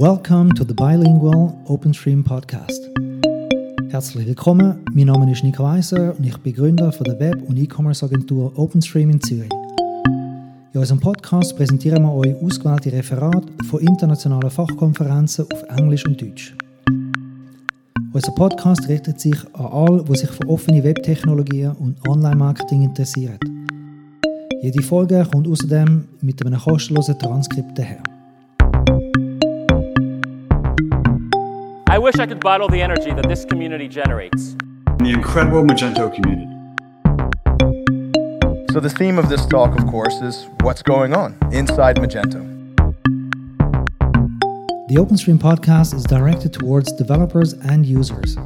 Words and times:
Welcome 0.00 0.54
to 0.54 0.64
the 0.64 0.72
Bilingual 0.72 1.52
OpenStream 1.66 2.24
Podcast. 2.24 2.88
Herzlich 3.90 4.26
willkommen, 4.26 4.82
mein 4.94 5.08
Name 5.08 5.30
ist 5.30 5.44
Nico 5.44 5.62
Weiser 5.62 6.16
und 6.16 6.24
ich 6.24 6.38
bin 6.38 6.54
Gründer 6.54 6.90
von 6.90 7.04
der 7.04 7.20
Web- 7.20 7.42
und 7.46 7.58
E-Commerce-Agentur 7.58 8.58
OpenStream 8.58 9.10
in 9.10 9.20
Zürich. 9.20 9.52
In 10.72 10.80
unserem 10.80 11.00
Podcast 11.00 11.54
präsentieren 11.54 12.02
wir 12.02 12.14
euch 12.14 12.34
ausgewählte 12.42 12.90
Referate 12.90 13.46
von 13.68 13.80
internationalen 13.80 14.50
Fachkonferenzen 14.50 15.44
auf 15.52 15.64
Englisch 15.78 16.06
und 16.06 16.18
Deutsch. 16.18 16.56
Unser 18.14 18.32
Podcast 18.32 18.88
richtet 18.88 19.20
sich 19.20 19.36
an 19.52 19.66
alle, 19.66 20.02
die 20.02 20.16
sich 20.16 20.30
für 20.30 20.48
offene 20.48 20.82
Webtechnologien 20.82 21.72
und 21.72 22.08
Online-Marketing 22.08 22.84
interessieren. 22.84 23.38
Jede 24.62 24.82
Folge 24.82 25.28
kommt 25.30 25.46
außerdem 25.46 26.08
mit 26.22 26.46
einem 26.46 26.58
kostenlosen 26.58 27.18
Transkript 27.18 27.78
daher. 27.78 28.02
I 31.90 31.98
wish 31.98 32.20
I 32.20 32.26
could 32.26 32.38
bottle 32.38 32.68
the 32.68 32.80
energy 32.80 33.12
that 33.12 33.28
this 33.28 33.44
community 33.44 33.88
generates. 33.88 34.54
The 34.98 35.10
incredible 35.12 35.64
Magento 35.64 36.14
community. 36.14 36.46
So, 38.72 38.78
the 38.78 38.88
theme 38.88 39.18
of 39.18 39.28
this 39.28 39.44
talk, 39.44 39.76
of 39.76 39.88
course, 39.88 40.14
is 40.22 40.46
what's 40.60 40.82
going 40.82 41.12
on 41.16 41.36
inside 41.50 41.96
Magento. 41.96 42.46
The 44.86 44.94
OpenStream 44.94 45.38
podcast 45.38 45.92
is 45.92 46.04
directed 46.04 46.52
towards 46.52 46.92
developers 46.92 47.54
and 47.54 47.84
users. 47.84 48.36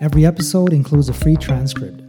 Every 0.00 0.24
episode 0.24 0.72
includes 0.72 1.08
a 1.08 1.12
free 1.12 1.36
transcript. 1.36 2.00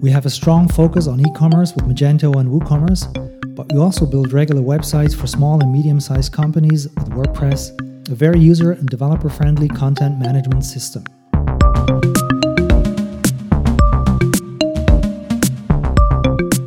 We 0.00 0.10
have 0.12 0.24
a 0.24 0.30
strong 0.30 0.66
focus 0.68 1.08
on 1.08 1.20
e 1.20 1.30
commerce 1.36 1.74
with 1.74 1.84
Magento 1.84 2.40
and 2.40 2.48
WooCommerce, 2.48 3.54
but 3.54 3.70
we 3.70 3.78
also 3.78 4.06
build 4.06 4.32
regular 4.32 4.62
websites 4.62 5.14
for 5.14 5.26
small 5.26 5.60
and 5.60 5.70
medium 5.70 6.00
sized 6.00 6.32
companies 6.32 6.88
with 6.88 7.10
WordPress 7.10 7.89
a 8.08 8.14
very 8.14 8.40
user 8.40 8.72
and 8.72 8.88
developer 8.88 9.28
friendly 9.28 9.68
content 9.68 10.18
management 10.18 10.64
system. 10.64 11.04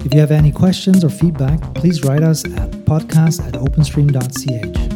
If 0.06 0.14
you 0.14 0.20
have 0.20 0.31
any 0.31 0.52
questions 0.52 1.03
or 1.03 1.09
feedback, 1.09 1.59
please 1.73 2.03
write 2.03 2.22
us 2.23 2.45
at 2.45 2.72
podcast 2.86 3.45
at 3.48 3.56
openstream.ch. 3.56 4.94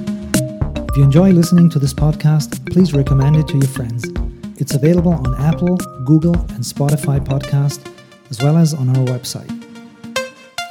If 0.90 0.98
you 0.98 1.04
enjoy 1.04 1.32
listening 1.32 1.70
to 1.72 1.80
this 1.80 1.94
podcast, 1.94 2.72
please 2.72 2.94
recommend 2.94 3.36
it 3.36 3.48
to 3.48 3.58
your 3.58 3.68
friends. 3.68 4.06
It's 4.60 4.76
available 4.76 5.14
on 5.14 5.36
Apple, 5.42 5.78
Google, 6.06 6.36
and 6.36 6.64
Spotify 6.64 7.20
podcast, 7.20 7.92
as 8.30 8.42
well 8.42 8.58
as 8.58 8.74
on 8.74 8.90
our 8.90 9.06
website. 9.06 9.52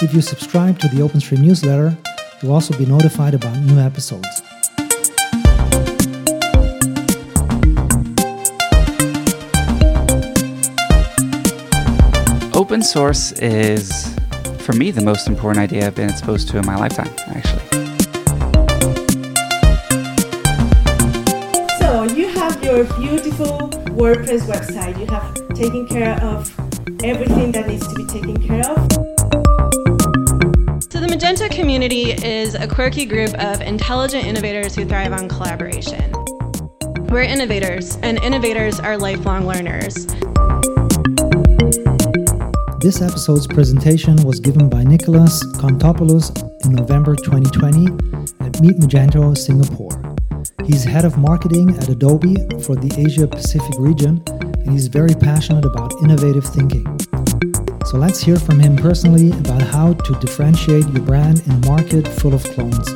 If 0.03 0.14
you 0.14 0.20
subscribe 0.20 0.78
to 0.80 0.89
the 0.89 0.98
OpenStream 0.98 1.41
newsletter, 1.41 1.97
you'll 2.42 2.53
also 2.53 2.77
be 2.77 2.86
notified 2.86 3.34
about 3.34 3.56
new 3.58 3.78
episodes. 3.78 4.42
Open 12.77 12.84
source 12.84 13.32
is, 13.32 14.14
for 14.58 14.74
me, 14.74 14.91
the 14.91 15.00
most 15.00 15.28
important 15.28 15.62
idea 15.62 15.86
I've 15.86 15.94
been 15.94 16.10
exposed 16.10 16.50
to 16.50 16.58
in 16.58 16.66
my 16.66 16.77
lifetime, 16.77 17.08
actually. 17.28 17.64
So 21.78 22.02
you 22.14 22.28
have 22.28 22.62
your 22.62 22.84
beautiful 23.00 23.70
WordPress 23.96 24.42
website. 24.42 24.98
You 25.00 25.06
have 25.06 25.34
taken 25.55 25.88
care 25.88 26.22
of 26.22 26.55
everything 27.02 27.50
that 27.52 27.66
needs 27.66 27.88
to 27.88 27.94
be 27.94 28.05
taken 28.05 28.46
care 28.46 28.60
of. 28.70 28.77
So, 30.92 31.00
the 31.00 31.06
Magento 31.08 31.50
community 31.50 32.11
is 32.11 32.56
a 32.56 32.68
quirky 32.68 33.06
group 33.06 33.33
of 33.38 33.62
intelligent 33.62 34.27
innovators 34.27 34.74
who 34.74 34.84
thrive 34.84 35.14
on 35.14 35.30
collaboration. 35.30 36.12
We're 37.08 37.22
innovators, 37.22 37.96
and 38.02 38.18
innovators 38.18 38.78
are 38.80 38.98
lifelong 38.98 39.46
learners. 39.46 40.06
This 42.86 43.02
episode's 43.02 43.48
presentation 43.48 44.14
was 44.23 44.39
given 44.39 44.69
by 44.69 44.85
Nicholas 44.85 45.45
Kontopoulos 45.57 46.30
in 46.64 46.73
November 46.73 47.17
2020 47.17 47.86
at 48.47 48.61
Meet 48.61 48.77
Magento 48.77 49.36
Singapore. 49.36 50.01
He's 50.64 50.85
head 50.85 51.05
of 51.05 51.19
marketing 51.19 51.70
at 51.79 51.89
Adobe 51.89 52.36
for 52.63 52.77
the 52.77 52.95
Asia 52.96 53.27
Pacific 53.27 53.75
region, 53.80 54.23
and 54.29 54.70
he's 54.70 54.86
very 54.86 55.14
passionate 55.14 55.64
about 55.64 56.01
innovative 56.01 56.45
thinking. 56.45 56.86
So 57.86 57.98
let's 57.98 58.20
hear 58.20 58.36
from 58.36 58.61
him 58.61 58.77
personally 58.77 59.33
about 59.33 59.63
how 59.63 59.95
to 59.95 60.13
differentiate 60.20 60.86
your 60.91 61.02
brand 61.02 61.45
in 61.45 61.55
a 61.55 61.67
market 61.67 62.07
full 62.07 62.35
of 62.35 62.45
clones. 62.45 62.89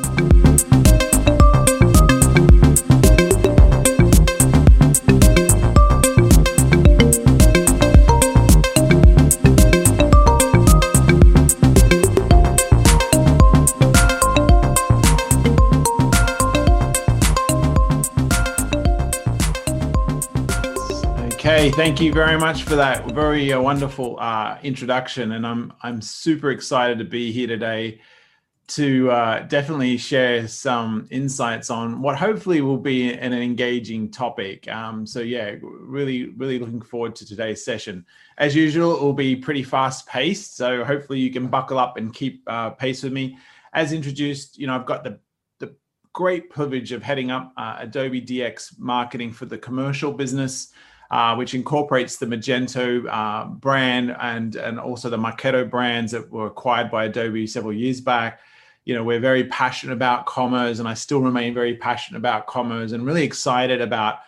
Okay, 21.61 21.71
thank 21.71 22.01
you 22.01 22.11
very 22.11 22.39
much 22.39 22.63
for 22.63 22.75
that 22.77 23.05
very 23.13 23.53
uh, 23.53 23.61
wonderful 23.61 24.19
uh, 24.19 24.57
introduction, 24.63 25.33
and 25.33 25.47
I'm 25.47 25.75
I'm 25.83 26.01
super 26.01 26.53
excited 26.53 26.97
to 27.01 27.05
be 27.05 27.33
here 27.33 27.47
today 27.47 28.01
to 28.69 29.11
uh, 29.11 29.41
definitely 29.41 29.99
share 29.99 30.49
some 30.49 31.07
insights 31.11 31.69
on 31.69 32.01
what 32.01 32.17
hopefully 32.17 32.63
will 32.63 32.79
be 32.79 33.13
an 33.13 33.35
engaging 33.35 34.11
topic. 34.11 34.69
Um, 34.69 35.07
so 35.07 35.21
yeah, 35.21 35.57
really 35.61 36.31
really 36.31 36.59
looking 36.59 36.81
forward 36.81 37.15
to 37.17 37.27
today's 37.27 37.63
session. 37.63 38.07
As 38.39 38.57
usual, 38.57 38.97
it 38.97 39.03
will 39.03 39.13
be 39.13 39.37
pretty 39.37 39.63
fast 39.63 40.07
paced, 40.07 40.57
so 40.57 40.83
hopefully 40.83 41.19
you 41.19 41.31
can 41.31 41.49
buckle 41.49 41.79
up 41.79 41.99
and 41.99 42.11
keep 42.15 42.43
uh, 42.47 42.71
pace 42.71 43.03
with 43.03 43.13
me. 43.13 43.37
As 43.75 43.93
introduced, 43.93 44.57
you 44.57 44.67
know 44.67 44.75
I've 44.77 44.87
got 44.87 45.05
the 45.05 45.21
the 45.59 45.77
great 46.15 46.49
privilege 46.49 46.93
of 46.93 47.03
heading 47.03 47.31
up 47.31 47.53
uh, 47.59 47.77
Adobe 47.81 48.23
DX 48.23 48.79
marketing 48.79 49.31
for 49.31 49.45
the 49.45 49.59
commercial 49.59 50.11
business 50.11 50.73
uh, 51.11 51.35
which 51.35 51.55
incorporates 51.55 52.17
the 52.17 52.27
Magento 52.27 53.05
uh, 53.11 53.47
brand 53.47 54.17
and, 54.21 54.55
and 54.57 54.79
also 54.79 55.11
the 55.11 55.17
Marketo 55.17 55.69
brands 55.69 56.13
that 56.13 56.31
were 56.31 56.47
acquired 56.47 56.91
by 56.91 57.07
Adobe 57.07 57.47
several 57.47 57.73
years 57.73 58.01
back. 58.01 58.41
You 58.85 58.95
know, 58.95 59.03
we're 59.03 59.21
very 59.21 59.45
passionate 59.45 59.93
about 59.93 60.27
commerce, 60.27 60.79
and 60.79 60.89
I 60.89 60.95
still 60.95 61.21
remain 61.21 61.53
very 61.53 61.77
passionate 61.77 62.19
about 62.19 62.47
commerce 62.47 62.93
and 62.93 63.05
really 63.05 63.25
excited 63.25 63.81
about 63.81 64.21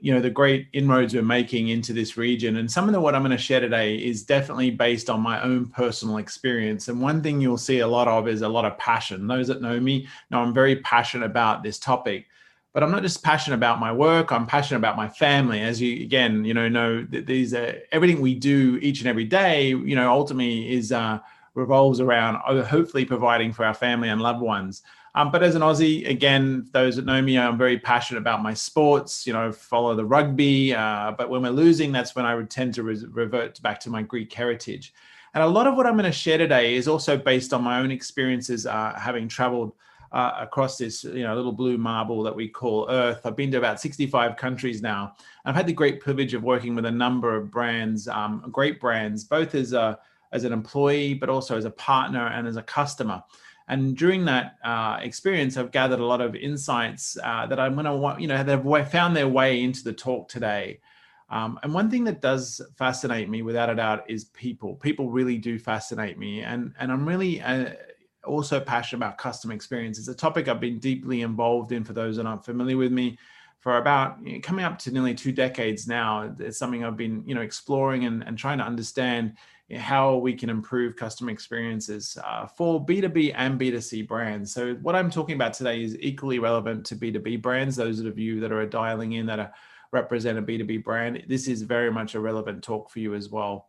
you 0.00 0.14
know 0.14 0.20
the 0.20 0.30
great 0.30 0.68
inroads 0.72 1.12
we're 1.12 1.22
making 1.22 1.68
into 1.68 1.92
this 1.92 2.16
region. 2.16 2.56
And 2.56 2.70
some 2.70 2.88
of 2.88 2.92
the 2.92 3.00
what 3.00 3.16
i'm 3.16 3.22
going 3.22 3.36
to 3.36 3.38
share 3.38 3.58
today 3.58 3.96
is 3.96 4.22
definitely 4.22 4.70
based 4.70 5.10
on 5.10 5.20
my 5.20 5.42
own 5.42 5.66
personal 5.66 6.18
experience. 6.18 6.86
And 6.86 7.00
one 7.00 7.20
thing 7.20 7.40
you'll 7.40 7.58
see 7.58 7.80
a 7.80 7.88
lot 7.88 8.06
of 8.06 8.28
is 8.28 8.42
a 8.42 8.48
lot 8.48 8.64
of 8.64 8.78
passion. 8.78 9.26
Those 9.26 9.48
that 9.48 9.60
know 9.60 9.80
me 9.80 10.06
know 10.30 10.40
i'm 10.40 10.54
very 10.54 10.76
passionate 10.76 11.26
about 11.26 11.64
this 11.64 11.80
topic 11.80 12.26
but 12.72 12.82
I'm 12.82 12.90
not 12.90 13.02
just 13.02 13.22
passionate 13.22 13.56
about 13.56 13.80
my 13.80 13.92
work. 13.92 14.30
I'm 14.30 14.46
passionate 14.46 14.78
about 14.78 14.96
my 14.96 15.08
family. 15.08 15.60
As 15.60 15.80
you 15.80 16.02
again, 16.02 16.44
you 16.44 16.54
know, 16.54 16.68
know 16.68 17.02
that 17.10 17.26
these 17.26 17.54
are 17.54 17.80
everything 17.92 18.20
we 18.20 18.34
do 18.34 18.78
each 18.82 19.00
and 19.00 19.08
every 19.08 19.24
day. 19.24 19.68
You 19.68 19.96
know, 19.96 20.10
ultimately 20.10 20.72
is 20.72 20.92
uh, 20.92 21.18
revolves 21.54 22.00
around 22.00 22.36
uh, 22.46 22.62
hopefully 22.64 23.04
providing 23.04 23.52
for 23.52 23.64
our 23.64 23.74
family 23.74 24.08
and 24.08 24.20
loved 24.20 24.40
ones. 24.40 24.82
Um, 25.14 25.32
but 25.32 25.42
as 25.42 25.54
an 25.54 25.62
Aussie, 25.62 26.08
again, 26.08 26.68
those 26.72 26.96
that 26.96 27.04
know 27.04 27.20
me, 27.20 27.38
I'm 27.38 27.58
very 27.58 27.78
passionate 27.78 28.20
about 28.20 28.42
my 28.42 28.54
sports. 28.54 29.26
You 29.26 29.32
know, 29.32 29.50
follow 29.50 29.94
the 29.96 30.04
rugby. 30.04 30.74
Uh, 30.74 31.12
but 31.16 31.30
when 31.30 31.42
we're 31.42 31.50
losing, 31.50 31.90
that's 31.90 32.14
when 32.14 32.26
I 32.26 32.34
would 32.34 32.50
tend 32.50 32.74
to 32.74 32.82
re- 32.82 33.04
revert 33.10 33.60
back 33.62 33.80
to 33.80 33.90
my 33.90 34.02
Greek 34.02 34.32
heritage. 34.32 34.92
And 35.34 35.42
a 35.42 35.46
lot 35.46 35.66
of 35.66 35.74
what 35.74 35.86
I'm 35.86 35.94
going 35.94 36.04
to 36.04 36.12
share 36.12 36.38
today 36.38 36.76
is 36.76 36.86
also 36.86 37.16
based 37.16 37.52
on 37.52 37.62
my 37.62 37.80
own 37.80 37.90
experiences, 37.90 38.66
uh, 38.66 38.94
having 38.96 39.26
traveled 39.28 39.72
uh, 40.12 40.32
across 40.38 40.78
this 40.78 41.04
you 41.04 41.22
know 41.22 41.34
little 41.34 41.52
blue 41.52 41.78
marble 41.78 42.22
that 42.22 42.34
we 42.34 42.48
call 42.48 42.86
Earth. 42.90 43.20
I've 43.24 43.36
been 43.36 43.50
to 43.52 43.58
about 43.58 43.80
65 43.80 44.36
countries 44.36 44.82
now. 44.82 45.14
I've 45.44 45.54
had 45.54 45.66
the 45.66 45.72
great 45.72 46.00
privilege 46.00 46.34
of 46.34 46.42
working 46.42 46.74
with 46.74 46.86
a 46.86 46.90
number 46.90 47.36
of 47.36 47.50
brands, 47.50 48.08
um, 48.08 48.44
great 48.50 48.80
brands, 48.80 49.24
both 49.24 49.54
as 49.54 49.72
a 49.72 49.98
as 50.32 50.44
an 50.44 50.52
employee, 50.52 51.14
but 51.14 51.28
also 51.28 51.56
as 51.56 51.64
a 51.64 51.70
partner 51.70 52.28
and 52.28 52.46
as 52.46 52.56
a 52.56 52.62
customer. 52.62 53.22
And 53.68 53.96
during 53.96 54.24
that 54.24 54.56
uh, 54.64 54.98
experience, 55.02 55.56
I've 55.56 55.70
gathered 55.70 56.00
a 56.00 56.04
lot 56.04 56.22
of 56.22 56.34
insights 56.34 57.18
uh, 57.22 57.46
that 57.46 57.60
I'm 57.60 57.74
going 57.74 57.84
to, 57.84 57.94
want, 57.94 58.18
you 58.20 58.26
know, 58.26 58.42
they've 58.42 58.88
found 58.88 59.14
their 59.14 59.28
way 59.28 59.62
into 59.62 59.84
the 59.84 59.92
talk 59.92 60.28
today. 60.28 60.80
Um, 61.30 61.60
and 61.62 61.74
one 61.74 61.90
thing 61.90 62.04
that 62.04 62.22
does 62.22 62.62
fascinate 62.76 63.28
me, 63.28 63.42
without 63.42 63.68
a 63.68 63.74
doubt, 63.74 64.04
is 64.08 64.24
people. 64.24 64.76
People 64.76 65.10
really 65.10 65.36
do 65.36 65.58
fascinate 65.58 66.18
me, 66.18 66.40
and 66.40 66.72
and 66.78 66.90
I'm 66.90 67.06
really 67.06 67.42
uh, 67.42 67.72
also 68.28 68.60
passionate 68.60 69.04
about 69.04 69.18
customer 69.18 69.54
experience. 69.54 69.98
It's 69.98 70.08
a 70.08 70.14
topic 70.14 70.48
I've 70.48 70.60
been 70.60 70.78
deeply 70.78 71.22
involved 71.22 71.72
in 71.72 71.84
for 71.84 71.92
those 71.92 72.16
that 72.16 72.26
aren't 72.26 72.44
familiar 72.44 72.76
with 72.76 72.92
me. 72.92 73.18
for 73.60 73.78
about 73.78 74.24
you 74.24 74.34
know, 74.34 74.40
coming 74.40 74.64
up 74.64 74.78
to 74.78 74.92
nearly 74.92 75.14
two 75.14 75.32
decades 75.32 75.88
now. 75.88 76.32
It's 76.38 76.58
something 76.58 76.84
I've 76.84 76.96
been, 76.96 77.24
you 77.26 77.34
know, 77.34 77.40
exploring 77.40 78.04
and, 78.04 78.22
and 78.22 78.38
trying 78.38 78.58
to 78.58 78.64
understand 78.64 79.36
how 79.76 80.16
we 80.16 80.32
can 80.32 80.48
improve 80.48 80.96
customer 80.96 81.30
experiences 81.30 82.16
uh, 82.24 82.46
for 82.46 82.84
B2B 82.86 83.34
and 83.36 83.60
B2C 83.60 84.06
brands. 84.06 84.54
So, 84.54 84.74
what 84.74 84.94
I'm 84.94 85.10
talking 85.10 85.34
about 85.34 85.54
today 85.54 85.82
is 85.82 85.96
equally 85.98 86.38
relevant 86.38 86.86
to 86.86 86.96
B2B 86.96 87.42
brands. 87.42 87.76
Those 87.76 88.00
of 88.00 88.18
you 88.18 88.40
that 88.40 88.52
are 88.52 88.64
dialing 88.64 89.12
in 89.12 89.26
that 89.26 89.40
are, 89.40 89.52
represent 89.92 90.38
a 90.38 90.42
B2B 90.42 90.84
brand, 90.84 91.24
this 91.28 91.48
is 91.48 91.62
very 91.62 91.90
much 91.90 92.14
a 92.14 92.20
relevant 92.20 92.62
talk 92.62 92.90
for 92.90 93.00
you 93.00 93.14
as 93.14 93.28
well. 93.28 93.68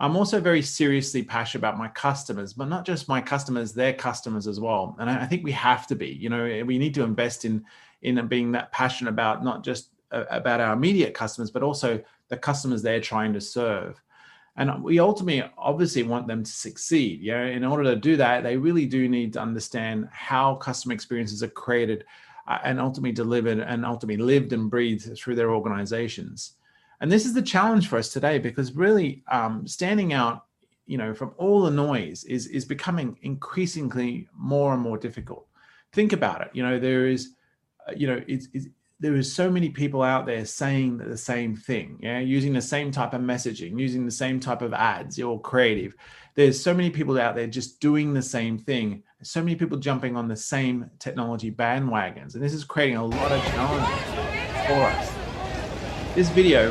I'm 0.00 0.16
also 0.16 0.40
very 0.40 0.62
seriously 0.62 1.22
passionate 1.22 1.60
about 1.60 1.76
my 1.76 1.88
customers, 1.88 2.54
but 2.54 2.68
not 2.68 2.86
just 2.86 3.06
my 3.06 3.20
customers, 3.20 3.74
their 3.74 3.92
customers 3.92 4.46
as 4.46 4.58
well. 4.58 4.96
And 4.98 5.10
I, 5.10 5.26
think 5.26 5.44
we 5.44 5.52
have 5.52 5.86
to 5.88 5.94
be, 5.94 6.08
you 6.08 6.30
know, 6.30 6.64
we 6.64 6.78
need 6.78 6.94
to 6.94 7.04
invest 7.04 7.44
in 7.44 7.64
in 8.00 8.26
being 8.26 8.50
that 8.52 8.72
passionate 8.72 9.10
about 9.10 9.44
not 9.44 9.62
just 9.62 9.90
uh, 10.10 10.24
about 10.30 10.58
our 10.58 10.72
immediate 10.72 11.12
customers, 11.12 11.50
but 11.50 11.62
also 11.62 12.02
the 12.28 12.36
customers 12.36 12.80
they're 12.82 13.00
trying 13.00 13.34
to 13.34 13.40
serve. 13.42 14.00
And 14.56 14.82
we 14.82 14.98
ultimately 14.98 15.48
obviously 15.58 16.02
want 16.02 16.26
them 16.26 16.42
to 16.44 16.50
succeed 16.50 17.20
yeah 17.20 17.44
in 17.44 17.64
order 17.64 17.84
to 17.84 17.96
do 17.96 18.16
that 18.16 18.42
they 18.42 18.56
really 18.56 18.84
do 18.84 19.08
need 19.08 19.32
to 19.34 19.40
understand 19.40 20.08
how 20.12 20.56
customer 20.56 20.92
experiences 20.92 21.42
are 21.42 21.48
created 21.48 22.04
uh, 22.48 22.58
and 22.64 22.80
ultimately 22.80 23.12
delivered 23.12 23.60
and 23.60 23.86
ultimately 23.86 24.22
lived 24.22 24.52
and 24.52 24.68
breathed 24.68 25.16
through 25.16 25.36
their 25.36 25.52
organizations 25.52 26.56
and 27.00 27.10
this 27.10 27.26
is 27.26 27.34
the 27.34 27.42
challenge 27.42 27.88
for 27.88 27.98
us 27.98 28.12
today 28.12 28.38
because 28.38 28.72
really 28.72 29.22
um, 29.30 29.66
standing 29.66 30.12
out 30.12 30.44
you 30.86 30.98
know 30.98 31.14
from 31.14 31.32
all 31.38 31.62
the 31.62 31.70
noise 31.70 32.24
is 32.24 32.46
is 32.46 32.64
becoming 32.64 33.16
increasingly 33.22 34.28
more 34.36 34.72
and 34.72 34.82
more 34.82 34.98
difficult 34.98 35.46
think 35.92 36.12
about 36.12 36.40
it 36.40 36.50
you 36.52 36.62
know 36.62 36.78
there 36.78 37.06
is 37.06 37.34
uh, 37.88 37.92
you 37.96 38.06
know 38.06 38.20
it's, 38.26 38.48
it's 38.52 38.66
there 39.00 39.16
is 39.16 39.32
so 39.32 39.50
many 39.50 39.70
people 39.70 40.02
out 40.02 40.26
there 40.26 40.44
saying 40.44 40.98
the 40.98 41.16
same 41.16 41.56
thing, 41.56 41.98
yeah, 42.02 42.18
using 42.18 42.52
the 42.52 42.60
same 42.60 42.90
type 42.90 43.14
of 43.14 43.22
messaging, 43.22 43.80
using 43.80 44.04
the 44.04 44.10
same 44.10 44.38
type 44.38 44.60
of 44.60 44.74
ads 44.74 45.18
or 45.18 45.40
creative. 45.40 45.94
There's 46.34 46.62
so 46.62 46.74
many 46.74 46.90
people 46.90 47.18
out 47.18 47.34
there 47.34 47.46
just 47.46 47.80
doing 47.80 48.12
the 48.12 48.22
same 48.22 48.58
thing. 48.58 49.02
So 49.22 49.40
many 49.40 49.56
people 49.56 49.78
jumping 49.78 50.16
on 50.16 50.28
the 50.28 50.36
same 50.36 50.90
technology 50.98 51.50
bandwagons, 51.50 52.34
and 52.34 52.44
this 52.44 52.52
is 52.52 52.62
creating 52.62 52.96
a 52.96 53.06
lot 53.06 53.32
of 53.32 53.42
challenges 53.44 54.66
for 54.66 54.84
us. 54.84 55.29
This 56.14 56.28
video 56.28 56.70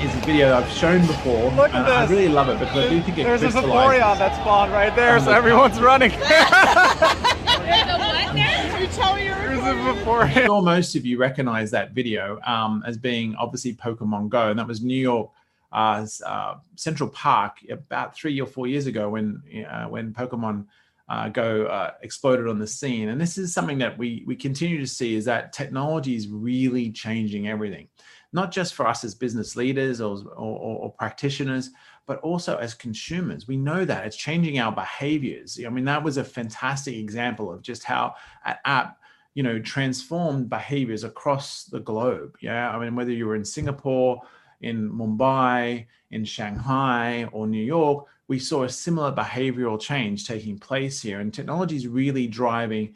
is 0.00 0.12
a 0.12 0.18
video 0.26 0.52
I've 0.52 0.68
shown 0.72 1.06
before, 1.06 1.52
Look 1.52 1.72
at 1.72 1.88
I 1.88 2.04
really 2.06 2.28
love 2.28 2.48
it 2.48 2.58
because 2.58 2.76
I 2.76 2.88
do 2.90 3.00
think 3.00 3.18
it 3.18 3.22
There's 3.22 3.42
a 3.44 3.50
Vaporeon 3.50 4.18
that 4.18 4.34
spawned 4.40 4.72
right 4.72 4.94
there, 4.96 5.20
so 5.20 5.30
everyone's 5.30 5.80
running. 5.80 6.10
There's 6.18 6.28
a 6.28 7.98
what 7.98 8.34
there? 8.34 8.80
You 8.80 8.86
tell 8.88 9.16
you're 9.20 9.36
There's 9.36 9.60
a 9.60 9.66
I'm 9.66 9.96
Vaporeon. 9.96 10.46
sure 10.46 10.62
most 10.62 10.96
of 10.96 11.06
you 11.06 11.16
recognize 11.16 11.70
that 11.70 11.92
video 11.92 12.40
um, 12.44 12.82
as 12.84 12.98
being 12.98 13.36
obviously 13.36 13.74
Pokemon 13.74 14.30
Go, 14.30 14.50
and 14.50 14.58
that 14.58 14.66
was 14.66 14.82
New 14.82 15.00
York 15.00 15.30
uh, 15.70 16.04
uh, 16.26 16.56
Central 16.74 17.08
Park 17.10 17.58
about 17.70 18.16
three 18.16 18.40
or 18.40 18.46
four 18.46 18.66
years 18.66 18.86
ago 18.86 19.10
when 19.10 19.40
uh, 19.70 19.84
when 19.84 20.12
Pokemon 20.12 20.66
uh, 21.08 21.28
Go 21.28 21.66
uh, 21.66 21.92
exploded 22.02 22.48
on 22.48 22.58
the 22.58 22.66
scene. 22.66 23.08
And 23.08 23.20
this 23.20 23.38
is 23.38 23.52
something 23.52 23.78
that 23.78 23.96
we 23.96 24.24
we 24.26 24.36
continue 24.36 24.78
to 24.78 24.86
see 24.86 25.14
is 25.14 25.24
that 25.24 25.52
technology 25.52 26.14
is 26.14 26.28
really 26.28 26.90
changing 26.90 27.48
everything, 27.48 27.88
not 28.32 28.50
just 28.50 28.74
for 28.74 28.86
us 28.86 29.04
as 29.04 29.14
business 29.14 29.56
leaders 29.56 30.00
or, 30.00 30.18
or, 30.36 30.78
or 30.78 30.92
practitioners, 30.92 31.70
but 32.06 32.18
also 32.20 32.56
as 32.56 32.74
consumers. 32.74 33.48
We 33.48 33.56
know 33.56 33.84
that 33.84 34.06
it's 34.06 34.16
changing 34.16 34.58
our 34.58 34.72
behaviors. 34.72 35.58
I 35.64 35.68
mean, 35.68 35.84
that 35.86 36.02
was 36.02 36.16
a 36.16 36.24
fantastic 36.24 36.96
example 36.96 37.52
of 37.52 37.62
just 37.62 37.84
how 37.84 38.14
an 38.44 38.56
app 38.64 38.98
you 39.34 39.44
know 39.44 39.60
transformed 39.60 40.50
behaviors 40.50 41.04
across 41.04 41.64
the 41.64 41.78
globe 41.78 42.36
yeah 42.40 42.70
i 42.70 42.78
mean 42.78 42.96
whether 42.96 43.12
you 43.12 43.24
were 43.24 43.36
in 43.36 43.44
singapore 43.44 44.20
in 44.60 44.90
mumbai 44.90 45.86
in 46.10 46.24
shanghai 46.24 47.24
or 47.32 47.46
new 47.46 47.62
york 47.62 48.06
we 48.28 48.38
saw 48.38 48.64
a 48.64 48.68
similar 48.68 49.12
behavioral 49.12 49.80
change 49.80 50.26
taking 50.26 50.58
place 50.58 51.00
here 51.00 51.20
and 51.20 51.32
technology 51.32 51.76
is 51.76 51.86
really 51.86 52.26
driving 52.26 52.94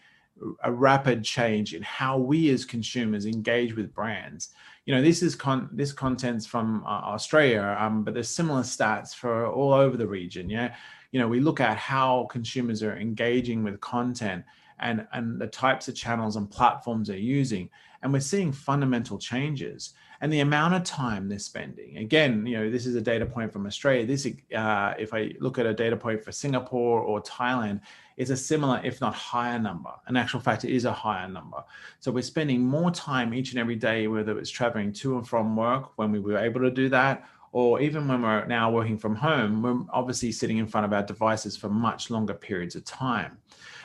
a 0.64 0.72
rapid 0.72 1.22
change 1.22 1.74
in 1.74 1.82
how 1.82 2.18
we 2.18 2.50
as 2.50 2.64
consumers 2.64 3.26
engage 3.26 3.76
with 3.76 3.94
brands 3.94 4.50
you 4.86 4.94
know 4.94 5.00
this 5.00 5.22
is 5.22 5.34
con 5.34 5.68
this 5.72 5.92
content's 5.92 6.46
from 6.46 6.82
uh, 6.84 6.88
australia 6.88 7.76
um, 7.78 8.02
but 8.02 8.12
there's 8.14 8.28
similar 8.28 8.62
stats 8.62 9.14
for 9.14 9.46
all 9.46 9.72
over 9.72 9.96
the 9.96 10.06
region 10.06 10.50
yeah 10.50 10.74
you 11.12 11.20
know 11.20 11.28
we 11.28 11.38
look 11.38 11.60
at 11.60 11.76
how 11.76 12.26
consumers 12.30 12.82
are 12.82 12.96
engaging 12.96 13.62
with 13.62 13.80
content 13.80 14.44
and, 14.82 15.06
and 15.12 15.40
the 15.40 15.46
types 15.46 15.88
of 15.88 15.94
channels 15.94 16.36
and 16.36 16.50
platforms 16.50 17.08
they're 17.08 17.16
using. 17.16 17.70
And 18.02 18.12
we're 18.12 18.20
seeing 18.20 18.52
fundamental 18.52 19.16
changes. 19.16 19.94
And 20.22 20.32
the 20.32 20.40
amount 20.40 20.74
of 20.74 20.84
time 20.84 21.28
they're 21.28 21.40
spending. 21.40 21.98
Again, 21.98 22.46
you 22.46 22.56
know, 22.56 22.70
this 22.70 22.86
is 22.86 22.94
a 22.94 23.00
data 23.00 23.26
point 23.26 23.52
from 23.52 23.66
Australia. 23.66 24.06
This, 24.06 24.24
uh, 24.56 24.94
if 24.96 25.12
I 25.12 25.32
look 25.40 25.58
at 25.58 25.66
a 25.66 25.74
data 25.74 25.96
point 25.96 26.24
for 26.24 26.30
Singapore 26.30 27.00
or 27.00 27.20
Thailand, 27.20 27.80
it's 28.16 28.30
a 28.30 28.36
similar, 28.36 28.80
if 28.84 29.00
not 29.00 29.14
higher 29.14 29.58
number. 29.58 29.90
In 30.08 30.16
actual 30.16 30.38
fact, 30.38 30.64
it 30.64 30.72
is 30.72 30.84
a 30.84 30.92
higher 30.92 31.28
number. 31.28 31.64
So 31.98 32.12
we're 32.12 32.22
spending 32.22 32.62
more 32.62 32.92
time 32.92 33.34
each 33.34 33.50
and 33.50 33.58
every 33.58 33.74
day, 33.74 34.06
whether 34.06 34.38
it's 34.38 34.48
traveling 34.48 34.92
to 34.94 35.18
and 35.18 35.28
from 35.28 35.56
work 35.56 35.98
when 35.98 36.12
we 36.12 36.20
were 36.20 36.38
able 36.38 36.60
to 36.60 36.70
do 36.70 36.88
that, 36.90 37.26
or 37.50 37.80
even 37.80 38.06
when 38.06 38.22
we're 38.22 38.46
now 38.46 38.70
working 38.70 38.96
from 38.96 39.16
home, 39.16 39.60
we're 39.60 39.84
obviously 39.92 40.30
sitting 40.30 40.58
in 40.58 40.68
front 40.68 40.84
of 40.84 40.92
our 40.92 41.02
devices 41.02 41.56
for 41.56 41.68
much 41.68 42.10
longer 42.10 42.32
periods 42.32 42.76
of 42.76 42.84
time. 42.84 43.38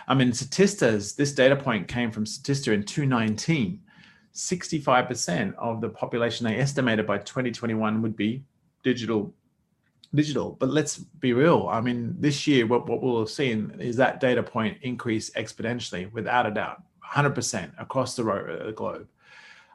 I 0.07 0.13
mean, 0.13 0.31
Statista's, 0.31 1.15
this 1.15 1.33
data 1.33 1.55
point 1.55 1.87
came 1.87 2.11
from 2.11 2.25
Statista 2.25 2.73
in 2.73 2.83
2019. 2.83 3.81
65% 4.37 5.55
of 5.55 5.81
the 5.81 5.89
population 5.89 6.45
they 6.45 6.57
estimated 6.57 7.07
by 7.07 7.17
2021 7.17 8.01
would 8.01 8.15
be 8.15 8.43
digital 8.83 9.33
digital. 10.15 10.51
But 10.51 10.69
let's 10.69 10.97
be 10.97 11.33
real. 11.33 11.67
I 11.69 11.81
mean 11.81 12.15
this 12.19 12.47
year 12.47 12.65
what, 12.65 12.87
what 12.87 13.01
we'll 13.01 13.19
have 13.19 13.29
seen 13.29 13.75
is 13.79 13.97
that 13.97 14.19
data 14.19 14.41
point 14.41 14.77
increase 14.83 15.31
exponentially 15.31 16.11
without 16.13 16.45
a 16.45 16.51
doubt 16.51 16.83
100% 17.03 17.71
across 17.79 18.15
the, 18.15 18.23
ro- 18.23 18.65
the 18.65 18.71
globe. 18.71 19.07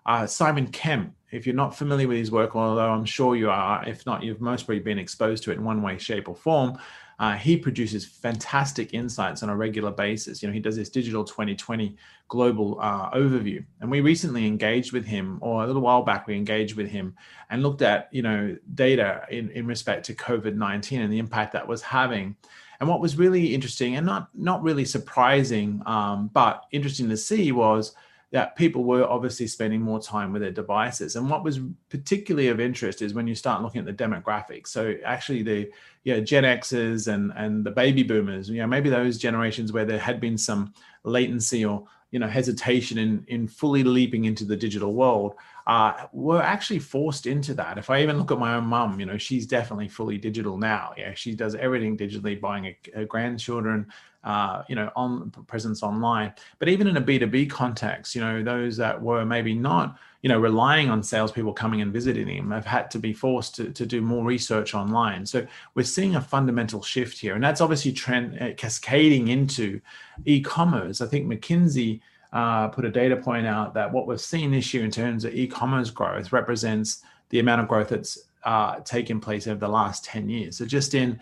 Uh, 0.04 0.26
simon 0.26 0.66
kemp 0.66 1.14
if 1.30 1.46
you're 1.46 1.54
not 1.54 1.76
familiar 1.76 2.08
with 2.08 2.16
his 2.16 2.32
work 2.32 2.56
although 2.56 2.90
i'm 2.90 3.04
sure 3.04 3.36
you 3.36 3.48
are 3.48 3.88
if 3.88 4.04
not 4.04 4.20
you've 4.20 4.40
most 4.40 4.66
probably 4.66 4.80
been 4.80 4.98
exposed 4.98 5.44
to 5.44 5.52
it 5.52 5.58
in 5.58 5.62
one 5.62 5.80
way 5.80 5.96
shape 5.96 6.28
or 6.28 6.34
form 6.34 6.76
uh, 7.22 7.36
he 7.36 7.56
produces 7.56 8.04
fantastic 8.04 8.92
insights 8.92 9.44
on 9.44 9.48
a 9.48 9.54
regular 9.56 9.92
basis. 9.92 10.42
You 10.42 10.48
know, 10.48 10.52
he 10.52 10.58
does 10.58 10.74
this 10.74 10.88
digital 10.88 11.22
2020 11.22 11.96
global 12.26 12.80
uh, 12.80 13.12
overview, 13.12 13.64
and 13.80 13.88
we 13.88 14.00
recently 14.00 14.44
engaged 14.44 14.92
with 14.92 15.06
him, 15.06 15.38
or 15.40 15.62
a 15.62 15.66
little 15.68 15.82
while 15.82 16.02
back, 16.02 16.26
we 16.26 16.34
engaged 16.34 16.74
with 16.76 16.88
him 16.88 17.14
and 17.48 17.62
looked 17.62 17.80
at 17.80 18.08
you 18.10 18.22
know 18.22 18.56
data 18.74 19.22
in 19.30 19.50
in 19.50 19.68
respect 19.68 20.04
to 20.06 20.14
COVID 20.14 20.56
19 20.56 21.00
and 21.00 21.12
the 21.12 21.20
impact 21.20 21.52
that 21.52 21.68
was 21.68 21.80
having. 21.80 22.34
And 22.80 22.88
what 22.88 23.00
was 23.00 23.16
really 23.16 23.54
interesting 23.54 23.94
and 23.94 24.04
not 24.04 24.28
not 24.34 24.60
really 24.64 24.84
surprising, 24.84 25.80
um, 25.86 26.28
but 26.34 26.64
interesting 26.72 27.08
to 27.10 27.16
see 27.16 27.52
was 27.52 27.94
that 28.32 28.56
people 28.56 28.82
were 28.82 29.04
obviously 29.04 29.46
spending 29.46 29.80
more 29.80 30.00
time 30.00 30.32
with 30.32 30.40
their 30.40 30.50
devices. 30.50 31.16
And 31.16 31.28
what 31.28 31.44
was 31.44 31.60
particularly 31.90 32.48
of 32.48 32.60
interest 32.60 33.02
is 33.02 33.12
when 33.12 33.26
you 33.26 33.34
start 33.34 33.62
looking 33.62 33.86
at 33.86 33.86
the 33.86 34.04
demographics. 34.04 34.68
So 34.68 34.94
actually 35.04 35.42
the 35.42 35.70
you 36.04 36.14
know, 36.14 36.20
Gen 36.22 36.44
Xers 36.44 37.12
and, 37.12 37.30
and 37.36 37.62
the 37.62 37.70
baby 37.70 38.02
boomers, 38.02 38.48
you 38.48 38.60
know, 38.60 38.66
maybe 38.66 38.88
those 38.88 39.18
generations 39.18 39.72
where 39.72 39.84
there 39.84 39.98
had 39.98 40.18
been 40.18 40.38
some 40.38 40.72
latency 41.04 41.64
or, 41.64 41.84
you 42.10 42.18
know, 42.18 42.26
hesitation 42.26 42.96
in, 42.96 43.22
in 43.28 43.46
fully 43.46 43.84
leaping 43.84 44.24
into 44.24 44.46
the 44.46 44.56
digital 44.56 44.94
world, 44.94 45.34
uh, 45.66 46.06
were 46.12 46.42
actually 46.42 46.78
forced 46.78 47.26
into 47.26 47.52
that. 47.54 47.76
If 47.76 47.90
I 47.90 48.02
even 48.02 48.18
look 48.18 48.32
at 48.32 48.38
my 48.38 48.54
own 48.54 48.64
mum, 48.64 48.98
you 48.98 49.06
know, 49.06 49.18
she's 49.18 49.46
definitely 49.46 49.88
fully 49.88 50.16
digital 50.16 50.56
now. 50.56 50.94
Yeah, 50.96 51.12
she 51.14 51.34
does 51.34 51.54
everything 51.54 51.98
digitally, 51.98 52.40
buying 52.40 52.74
her 52.94 53.04
grandchildren, 53.04 53.92
uh, 54.24 54.62
you 54.68 54.76
know, 54.76 54.90
on 54.94 55.30
presence 55.46 55.82
online. 55.82 56.32
But 56.58 56.68
even 56.68 56.86
in 56.86 56.96
a 56.96 57.02
B2B 57.02 57.50
context, 57.50 58.14
you 58.14 58.20
know, 58.20 58.42
those 58.42 58.76
that 58.76 59.00
were 59.00 59.24
maybe 59.24 59.54
not, 59.54 59.98
you 60.22 60.28
know, 60.28 60.38
relying 60.38 60.90
on 60.90 61.02
salespeople 61.02 61.52
coming 61.52 61.80
and 61.80 61.92
visiting 61.92 62.26
them 62.26 62.52
have 62.52 62.64
had 62.64 62.90
to 62.92 62.98
be 62.98 63.12
forced 63.12 63.56
to, 63.56 63.70
to 63.72 63.84
do 63.84 64.00
more 64.00 64.24
research 64.24 64.74
online. 64.74 65.26
So 65.26 65.44
we're 65.74 65.82
seeing 65.82 66.14
a 66.14 66.20
fundamental 66.20 66.82
shift 66.82 67.18
here. 67.18 67.34
And 67.34 67.42
that's 67.42 67.60
obviously 67.60 67.92
trend, 67.92 68.40
uh, 68.40 68.52
cascading 68.56 69.28
into 69.28 69.80
e-commerce. 70.24 71.00
I 71.00 71.06
think 71.06 71.26
McKinsey 71.26 72.00
uh, 72.32 72.68
put 72.68 72.84
a 72.84 72.90
data 72.90 73.16
point 73.16 73.46
out 73.46 73.74
that 73.74 73.92
what 73.92 74.06
we've 74.06 74.20
seen 74.20 74.52
this 74.52 74.72
year 74.72 74.84
in 74.84 74.90
terms 74.90 75.24
of 75.24 75.34
e-commerce 75.34 75.90
growth 75.90 76.32
represents 76.32 77.02
the 77.30 77.40
amount 77.40 77.60
of 77.60 77.68
growth 77.68 77.88
that's 77.88 78.18
uh, 78.44 78.76
taken 78.80 79.20
place 79.20 79.46
over 79.46 79.58
the 79.58 79.68
last 79.68 80.04
10 80.04 80.28
years. 80.28 80.56
So 80.58 80.64
just 80.64 80.94
in 80.94 81.20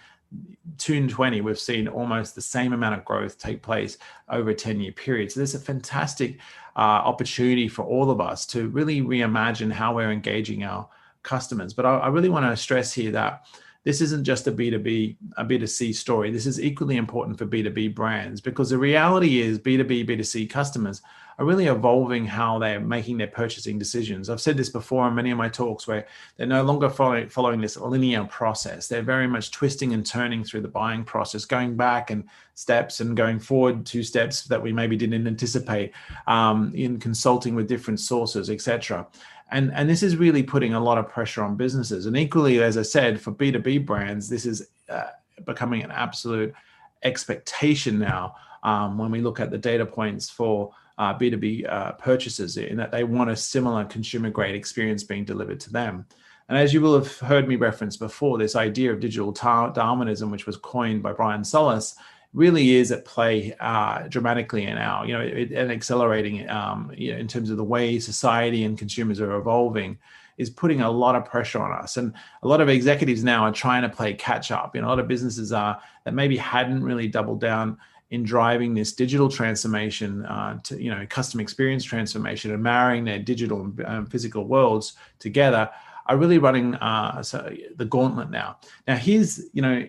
2020, 0.79 1.41
we've 1.41 1.59
seen 1.59 1.89
almost 1.89 2.35
the 2.35 2.41
same 2.41 2.73
amount 2.73 2.95
of 2.95 3.05
growth 3.05 3.39
take 3.39 3.63
place 3.63 3.99
over 4.29 4.51
a 4.51 4.55
10 4.55 4.81
year 4.81 4.93
period. 4.93 5.31
So 5.33 5.41
there's 5.41 5.55
a 5.55 5.61
fantastic 5.61 6.39
uh, 6.77 7.03
opportunity 7.05 7.69
for 7.69 7.83
all 7.85 8.11
of 8.11 8.21
us 8.21 8.47
to 8.47 8.69
really 8.69 9.03
reimagine 9.03 9.73
how 9.73 9.95
we're 9.95 10.13
engaging 10.13 10.65
our 10.65 10.89
customers. 11.23 11.75
But 11.75 11.87
I, 11.87 11.99
I 11.99 12.09
really 12.09 12.29
want 12.29 12.47
to 12.47 12.57
stress 12.57 12.93
here 12.93 13.13
that 13.13 13.47
this 13.85 14.01
isn't 14.03 14.25
just 14.25 14.47
a 14.47 14.53
B2B, 14.53 15.17
a 15.39 15.45
B2C 15.45 15.95
story. 15.95 16.31
This 16.31 16.47
is 16.47 16.61
equally 16.61 16.97
important 16.97 17.39
for 17.39 17.47
B2B 17.47 17.95
brands 17.95 18.41
because 18.41 18.71
the 18.71 18.79
reality 18.79 19.41
is 19.41 19.59
B2B, 19.59 20.07
B2C 20.07 20.51
customers 20.51 21.01
are 21.39 21.47
really 21.47 21.69
evolving 21.69 22.27
how 22.27 22.59
they're 22.59 22.81
making 22.81 23.17
their 23.17 23.27
purchasing 23.27 23.79
decisions. 23.79 24.29
I've 24.29 24.43
said 24.43 24.59
this 24.59 24.69
before 24.69 25.09
in 25.09 25.15
many 25.15 25.31
of 25.31 25.39
my 25.39 25.49
talks 25.49 25.87
where 25.87 26.07
they're 26.37 26.47
no 26.47 26.63
longer 26.63 26.91
following, 26.91 27.31
following 27.31 27.63
this 27.63 27.79
linear 27.79 28.25
process. 28.25 28.87
They're 28.87 29.01
very 29.01 29.27
much 29.27 29.51
twisting 29.51 29.95
and 29.95 30.05
turning 30.05 30.45
through 30.45 30.61
the 30.61 30.69
buying 30.69 31.03
process, 31.03 31.47
going 31.47 31.77
back 31.77 32.11
and 32.11 32.25
steps 32.53 33.01
and 33.01 33.17
going 33.17 33.39
forward 33.39 33.87
two 33.87 34.03
steps 34.03 34.45
that 34.45 34.61
we 34.61 34.71
maybe 34.71 34.99
didn't 34.99 35.27
anticipate 35.27 35.95
um, 36.27 36.73
in 36.75 37.01
consulting 37.01 37.55
with 37.55 37.67
different 37.67 38.01
sources, 38.01 38.51
etc 38.51 39.07
and 39.51 39.73
and 39.75 39.89
this 39.89 40.03
is 40.03 40.17
really 40.17 40.43
putting 40.43 40.75
a 40.75 40.81
lot 40.81 40.99
of 40.99 41.09
pressure 41.09 41.43
on 41.43 41.57
businesses. 41.57 42.07
And 42.07 42.17
equally 42.17 42.63
as 42.63 42.77
i 42.77 42.83
said 42.83 43.21
for 43.21 43.33
b2b 43.33 43.87
brands 43.87 44.29
this 44.29 44.47
is 44.47 44.69
uh, 44.89 45.11
becoming 45.45 45.83
an 45.83 45.91
absolute 45.91 46.55
expectation 47.03 47.99
now 47.99 48.35
um, 48.63 48.99
when 48.99 49.11
we 49.11 49.21
look 49.21 49.41
at 49.41 49.51
the 49.51 49.59
data 49.59 49.87
points 49.87 50.29
for 50.29 50.73
uh, 50.99 51.17
b2b 51.19 51.71
uh, 51.71 51.93
purchases 51.93 52.57
in 52.57 52.77
that 52.77 52.93
they 52.93 53.05
want 53.05 53.31
a 53.31 53.37
similar 53.37 53.85
consumer 53.85 54.31
grade 54.31 54.55
experience 54.55 55.03
being 55.03 55.25
delivered 55.25 55.61
to 55.61 55.73
them. 55.73 56.07
And 56.49 56.59
as 56.59 56.75
you 56.75 56.81
will 56.81 56.95
have 56.95 57.17
heard 57.19 57.47
me 57.47 57.55
reference 57.55 57.97
before 57.97 58.37
this 58.37 58.57
idea 58.57 58.93
of 58.93 58.99
digital 58.99 59.31
darwinism 59.31 60.31
which 60.31 60.47
was 60.47 60.57
coined 60.57 61.03
by 61.03 61.13
brian 61.13 61.45
solis 61.45 61.95
really 62.33 62.77
is 62.77 62.93
at 62.93 63.05
play 63.05 63.55
uh, 63.61 64.07
dramatically 64.09 64.65
now, 64.67 65.03
you 65.03 65.13
know, 65.13 65.21
it, 65.21 65.51
and 65.51 65.71
accelerating 65.71 66.49
um, 66.49 66.93
you 66.97 67.13
know, 67.13 67.19
in 67.19 67.27
terms 67.27 67.51
of 67.51 67.57
the 67.57 67.65
way 67.65 67.99
society 67.99 68.65
and 68.65 68.79
consumers 68.79 69.21
are 69.21 69.35
evolving 69.35 69.99
is 70.39 70.49
putting 70.49 70.81
a 70.81 70.91
lot 70.91 71.15
of 71.17 71.25
pressure 71.25 71.59
on 71.59 71.73
us. 71.73 71.97
And 71.97 72.15
a 72.43 72.49
lot 72.49 72.61
of 72.61 72.69
executives 72.69 73.23
now 73.23 73.43
are 73.43 73.53
trying 73.53 73.83
to 73.83 73.89
play 73.89 74.15
catch 74.15 74.51
up. 74.51 74.75
You 74.75 74.81
know, 74.81 74.87
a 74.87 74.91
lot 74.91 75.01
of 75.01 75.09
businesses 75.09 75.53
are 75.53 75.81
that 76.05 76.15
maybe 76.15 76.37
hadn't 76.37 76.83
really 76.83 77.09
doubled 77.09 77.41
down 77.41 77.77
in 78.11 78.25
driving 78.25 78.75
this 78.75 78.93
digital 78.93 79.29
transformation 79.29 80.25
uh, 80.27 80.59
to, 80.65 80.83
you 80.83 80.91
know, 80.91 81.07
customer 81.09 81.43
experience 81.43 81.85
transformation 81.85 82.53
and 82.53 82.63
marrying 82.63 83.05
their 83.05 83.19
digital 83.19 83.61
and 83.61 83.85
um, 83.85 84.07
physical 84.07 84.47
worlds 84.47 84.95
together 85.19 85.69
are 86.07 86.17
really 86.17 86.39
running 86.39 86.75
uh, 86.77 87.23
so 87.23 87.53
the 87.77 87.85
gauntlet 87.85 88.31
now. 88.31 88.59
Now, 88.89 88.97
here's, 88.97 89.45
you 89.53 89.63
know, 89.63 89.87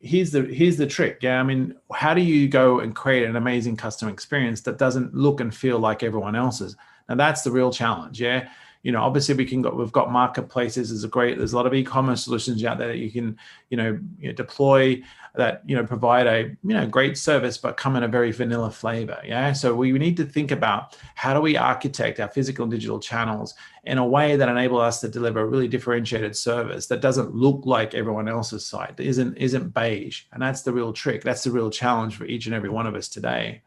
here's 0.00 0.30
the 0.30 0.42
here's 0.42 0.76
the 0.76 0.86
trick. 0.86 1.18
Yeah 1.22 1.40
i 1.40 1.42
mean 1.42 1.74
how 1.92 2.14
do 2.14 2.20
you 2.20 2.48
go 2.48 2.80
and 2.80 2.94
create 2.94 3.24
an 3.24 3.36
amazing 3.36 3.76
customer 3.76 4.10
experience 4.10 4.60
that 4.62 4.78
doesn't 4.78 5.14
look 5.14 5.40
and 5.40 5.54
feel 5.54 5.78
like 5.78 6.02
everyone 6.02 6.36
else's? 6.36 6.76
Now 7.08 7.14
that's 7.16 7.42
the 7.42 7.50
real 7.50 7.72
challenge 7.72 8.20
yeah? 8.20 8.48
You 8.82 8.92
know 8.92 9.02
obviously 9.02 9.34
we 9.34 9.44
can 9.44 9.62
go 9.62 9.70
we've 9.70 9.92
got 9.92 10.12
marketplaces 10.12 10.90
there's 10.90 11.04
a 11.04 11.08
great 11.08 11.36
there's 11.36 11.52
a 11.52 11.56
lot 11.56 11.66
of 11.66 11.74
e-commerce 11.74 12.24
solutions 12.24 12.64
out 12.64 12.78
there 12.78 12.88
that 12.88 12.98
you 12.98 13.10
can 13.10 13.36
you 13.70 13.76
know, 13.76 13.98
you 14.18 14.28
know 14.28 14.34
deploy 14.34 15.02
that 15.34 15.62
you 15.66 15.76
know 15.76 15.84
provide 15.84 16.26
a 16.26 16.56
you 16.64 16.74
know 16.74 16.86
great 16.86 17.16
service 17.16 17.58
but 17.58 17.76
come 17.76 17.96
in 17.96 18.02
a 18.02 18.08
very 18.08 18.32
vanilla 18.32 18.70
flavor 18.70 19.20
yeah? 19.24 19.52
So 19.52 19.74
we 19.74 19.92
need 19.92 20.16
to 20.16 20.24
think 20.24 20.50
about 20.50 20.96
how 21.14 21.34
do 21.34 21.40
we 21.40 21.56
architect 21.56 22.20
our 22.20 22.28
physical 22.28 22.64
and 22.64 22.72
digital 22.72 22.98
channels 22.98 23.54
in 23.84 23.98
a 23.98 24.06
way 24.06 24.36
that 24.36 24.48
enable 24.48 24.78
us 24.78 25.00
to 25.00 25.08
deliver 25.08 25.40
a 25.40 25.46
really 25.46 25.68
differentiated 25.68 26.36
service 26.36 26.86
that 26.86 27.00
doesn't 27.00 27.34
look 27.34 27.62
like 27.64 27.94
everyone 27.94 28.28
else's 28.28 28.64
site 28.64 28.96
that 28.96 29.06
isn't 29.06 29.36
isn't 29.36 29.72
beige. 29.74 30.24
And 30.32 30.42
that's 30.42 30.62
the 30.62 30.72
real 30.72 30.92
trick. 30.92 31.22
That's 31.22 31.44
the 31.44 31.50
real 31.50 31.70
challenge 31.70 32.16
for 32.16 32.24
each 32.26 32.46
and 32.46 32.54
every 32.54 32.68
one 32.68 32.86
of 32.86 32.94
us 32.94 33.08
today. 33.08 33.62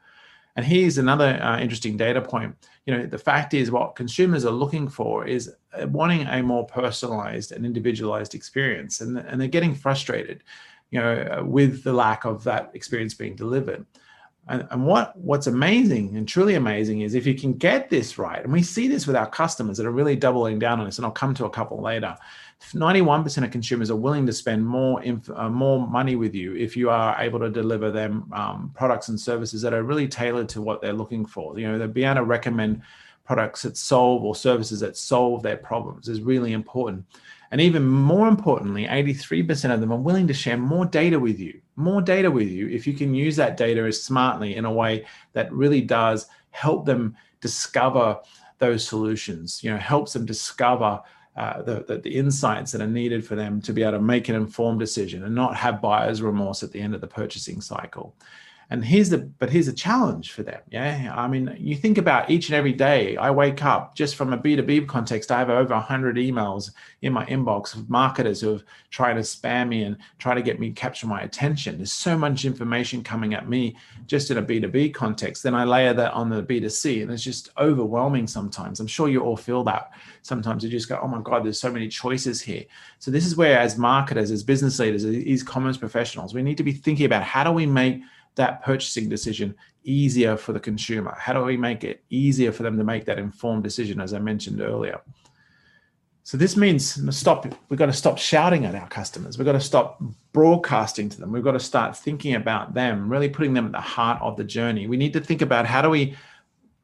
And 0.56 0.65
here's 0.65 0.98
another 0.98 1.39
uh, 1.41 1.60
interesting 1.60 1.98
data 1.98 2.22
point. 2.22 2.56
You 2.86 2.98
know, 2.98 3.06
the 3.06 3.18
fact 3.18 3.53
is 3.53 3.72
what 3.72 3.96
consumers 3.96 4.46
are 4.46 4.51
looking 4.51 4.88
for 4.88 5.25
is 5.25 5.51
uh, 5.74 5.88
wanting 5.88 6.27
a 6.27 6.44
more 6.44 6.65
personalized 6.65 7.51
and 7.51 7.65
individualized 7.65 8.36
experience, 8.36 9.01
and, 9.01 9.18
and 9.18 9.39
they're 9.39 9.48
getting 9.48 9.74
frustrated, 9.74 10.44
you 10.91 11.00
know, 11.00 11.43
with 11.48 11.83
the 11.83 11.93
lack 11.93 12.25
of 12.25 12.43
that 12.43 12.71
experience 12.74 13.13
being 13.13 13.36
delivered. 13.36 13.86
And, 14.48 14.67
and 14.71 14.86
what 14.86 15.15
what's 15.17 15.48
amazing 15.48 16.17
and 16.17 16.27
truly 16.27 16.55
amazing 16.55 17.01
is 17.01 17.13
if 17.13 17.25
you 17.25 17.36
can 17.36 17.53
get 17.53 17.89
this 17.89 18.17
right, 18.17 18.43
and 18.43 18.51
we 18.51 18.63
see 18.63 18.88
this 18.88 19.07
with 19.07 19.15
our 19.15 19.29
customers 19.29 19.77
that 19.77 19.86
are 19.86 19.91
really 19.91 20.15
doubling 20.15 20.60
down 20.60 20.79
on 20.79 20.86
this, 20.86 20.98
and 20.98 21.05
I'll 21.05 21.12
come 21.12 21.33
to 21.36 21.45
a 21.45 21.50
couple 21.50 21.81
later. 21.81 22.17
91% 22.74 23.43
of 23.43 23.51
consumers 23.51 23.89
are 23.89 23.95
willing 23.95 24.25
to 24.27 24.33
spend 24.33 24.65
more 24.65 25.01
inf- 25.03 25.29
uh, 25.31 25.50
more 25.50 25.88
money 25.88 26.15
with 26.15 26.36
you 26.36 26.55
if 26.55 26.75
you 26.75 26.89
are 26.89 27.15
able 27.19 27.39
to 27.39 27.50
deliver 27.50 27.89
them 27.91 28.31
um, 28.33 28.71
products 28.75 29.10
and 29.10 29.19
services 29.19 29.62
that 29.62 29.74
are 29.74 29.83
really 29.83 30.07
tailored 30.07 30.50
to 30.50 30.62
what 30.62 30.81
they're 30.81 30.93
looking 30.93 31.25
for. 31.25 31.57
You 31.57 31.71
know, 31.71 31.77
they'll 31.77 31.88
be 31.88 32.03
able 32.03 32.15
to 32.15 32.24
recommend 32.24 32.81
products 33.31 33.61
that 33.61 33.77
solve 33.77 34.25
or 34.25 34.35
services 34.35 34.81
that 34.81 34.97
solve 34.97 35.41
their 35.41 35.55
problems 35.55 36.09
is 36.09 36.19
really 36.19 36.51
important. 36.51 37.05
And 37.51 37.61
even 37.61 37.88
more 37.88 38.27
importantly, 38.27 38.88
83% 38.88 39.73
of 39.73 39.79
them 39.79 39.93
are 39.93 39.97
willing 39.97 40.27
to 40.27 40.33
share 40.33 40.57
more 40.57 40.85
data 40.85 41.17
with 41.17 41.39
you, 41.39 41.61
more 41.77 42.01
data 42.01 42.29
with 42.29 42.50
you 42.50 42.67
if 42.67 42.85
you 42.85 42.93
can 42.93 43.15
use 43.15 43.38
that 43.38 43.55
data 43.55 43.83
as 43.83 44.03
smartly 44.03 44.57
in 44.57 44.65
a 44.65 44.73
way 44.73 45.05
that 45.31 45.50
really 45.53 45.79
does 45.79 46.27
help 46.50 46.85
them 46.85 47.15
discover 47.39 48.19
those 48.57 48.85
solutions, 48.85 49.63
you 49.63 49.71
know, 49.71 49.77
helps 49.77 50.11
them 50.11 50.25
discover 50.25 51.01
uh, 51.38 51.61
the, 51.61 51.85
the, 51.88 52.00
the, 52.00 52.13
insights 52.13 52.73
that 52.73 52.81
are 52.81 52.88
needed 52.88 53.25
for 53.25 53.35
them 53.35 53.61
to 53.61 53.71
be 53.71 53.81
able 53.81 53.93
to 53.93 54.01
make 54.01 54.27
an 54.27 54.35
informed 54.35 54.81
decision 54.81 55.23
and 55.23 55.33
not 55.33 55.55
have 55.55 55.81
buyer's 55.81 56.21
remorse 56.21 56.63
at 56.63 56.73
the 56.73 56.81
end 56.81 56.93
of 56.93 57.00
the 57.00 57.07
purchasing 57.07 57.61
cycle 57.61 58.13
and 58.72 58.84
here's 58.84 59.10
the 59.10 59.20
but 59.20 59.50
here's 59.50 59.68
a 59.68 59.74
challenge 59.74 60.32
for 60.32 60.44
them 60.44 60.62
yeah? 60.72 61.13
I 61.16 61.28
mean 61.28 61.56
you 61.60 61.75
think 61.75 61.98
about 61.98 62.30
each 62.30 62.50
and 62.50 62.56
every 62.56 62.74
day 62.74 63.18
i 63.18 63.30
wake 63.30 63.63
up 63.63 63.96
just 63.96 64.16
from 64.16 64.34
a 64.34 64.38
b2b 64.38 64.88
context 64.88 65.32
i 65.32 65.40
have 65.40 65.50
over 65.50 65.75
100 65.75 66.16
emails 66.16 66.72
in 67.01 67.13
my 67.13 67.25
inbox 67.25 67.75
of 67.75 67.90
marketers 67.90 68.42
who 68.42 68.54
have 68.54 68.63
tried 68.90 69.13
to 69.13 69.22
spam 69.22 69.70
me 69.70 69.84
and 69.84 69.98
try 70.20 70.34
to 70.34 70.42
get 70.42 70.60
me 70.60 70.72
capture 70.72 71.08
my 71.08 71.22
attention. 71.22 71.78
There's 71.78 71.92
so 71.92 72.18
much 72.18 72.46
information 72.46 73.04
coming 73.04 73.34
at 73.34 73.50
me 73.50 73.75
just 74.06 74.32
in 74.32 74.38
a 74.38 74.44
b2b 74.44 74.94
context. 74.94 75.44
Then 75.44 75.56
i 75.56 75.63
layer 75.63 75.94
that 75.94 76.13
on 76.13 76.30
the 76.30 76.44
b2c 76.44 77.01
and 77.01 77.12
it's 77.12 77.24
just 77.24 77.50
overwhelming 77.58 78.28
sometimes. 78.28 78.80
I'm 78.80 78.88
sure 78.88 79.10
you 79.10 79.22
all 79.22 79.38
feel 79.38 79.63
that. 79.66 79.92
Sometimes 80.22 80.63
you 80.63 80.70
just 80.70 80.90
go 80.90 81.00
oh 81.01 81.08
my 81.08 81.22
god 81.22 81.44
there's 81.44 81.60
so 81.60 81.72
many 81.72 81.88
choices 81.88 82.42
here. 82.42 82.66
So 83.00 83.12
this 83.12 83.25
is 83.25 83.36
where 83.36 83.60
as 83.60 83.78
marketers 83.78 84.32
as 84.32 84.44
business 84.44 84.80
leaders 84.80 85.04
as 85.04 85.16
e-commerce 85.16 85.78
professionals 85.78 86.34
we 86.34 86.44
need 86.44 86.58
to 86.58 86.63
be 86.63 86.72
thinking 86.72 87.06
about 87.06 87.24
how 87.24 87.44
do 87.44 87.51
we 87.51 87.66
make 87.66 88.01
that 88.35 88.63
purchasing 88.63 89.09
decision 89.09 89.55
easier 89.83 90.38
for 90.38 90.53
the 90.53 90.59
consumer? 90.59 91.15
How 91.17 91.33
do 91.33 91.43
we 91.43 91.57
make 91.57 91.83
it 91.83 92.03
easier 92.09 92.51
for 92.51 92.63
them 92.63 92.77
to 92.77 92.83
make 92.83 93.05
that 93.05 93.19
informed 93.19 93.63
decision, 93.63 94.00
as 94.00 94.13
I 94.13 94.19
mentioned 94.19 94.61
earlier? 94.61 95.01
So 96.23 96.38
this 96.38 96.55
means 96.55 97.00
stop. 97.17 97.47
We've 97.69 97.79
got 97.79 97.88
to 97.88 97.93
stop 97.93 98.17
shouting 98.17 98.65
at 98.65 98.75
our 98.75 98.88
customers. 98.88 99.38
We've 99.38 99.45
got 99.45 99.53
to 99.53 99.59
stop 99.59 100.01
broadcasting 100.33 101.09
to 101.09 101.19
them. 101.19 101.31
We've 101.31 101.43
got 101.43 101.53
to 101.53 101.59
start 101.59 101.97
thinking 101.97 102.35
about 102.35 102.73
them, 102.73 103.09
really 103.09 103.27
putting 103.27 103.53
them 103.53 103.65
at 103.65 103.71
the 103.71 103.81
heart 103.81 104.21
of 104.21 104.38
the 104.38 104.43
journey. 104.43 104.88
We 104.88 104.97
need 104.97 105.13
to 105.13 105.19
think 105.19 105.41
about 105.41 105.65
how 105.65 105.81
do 105.81 105.89
we 105.89 106.15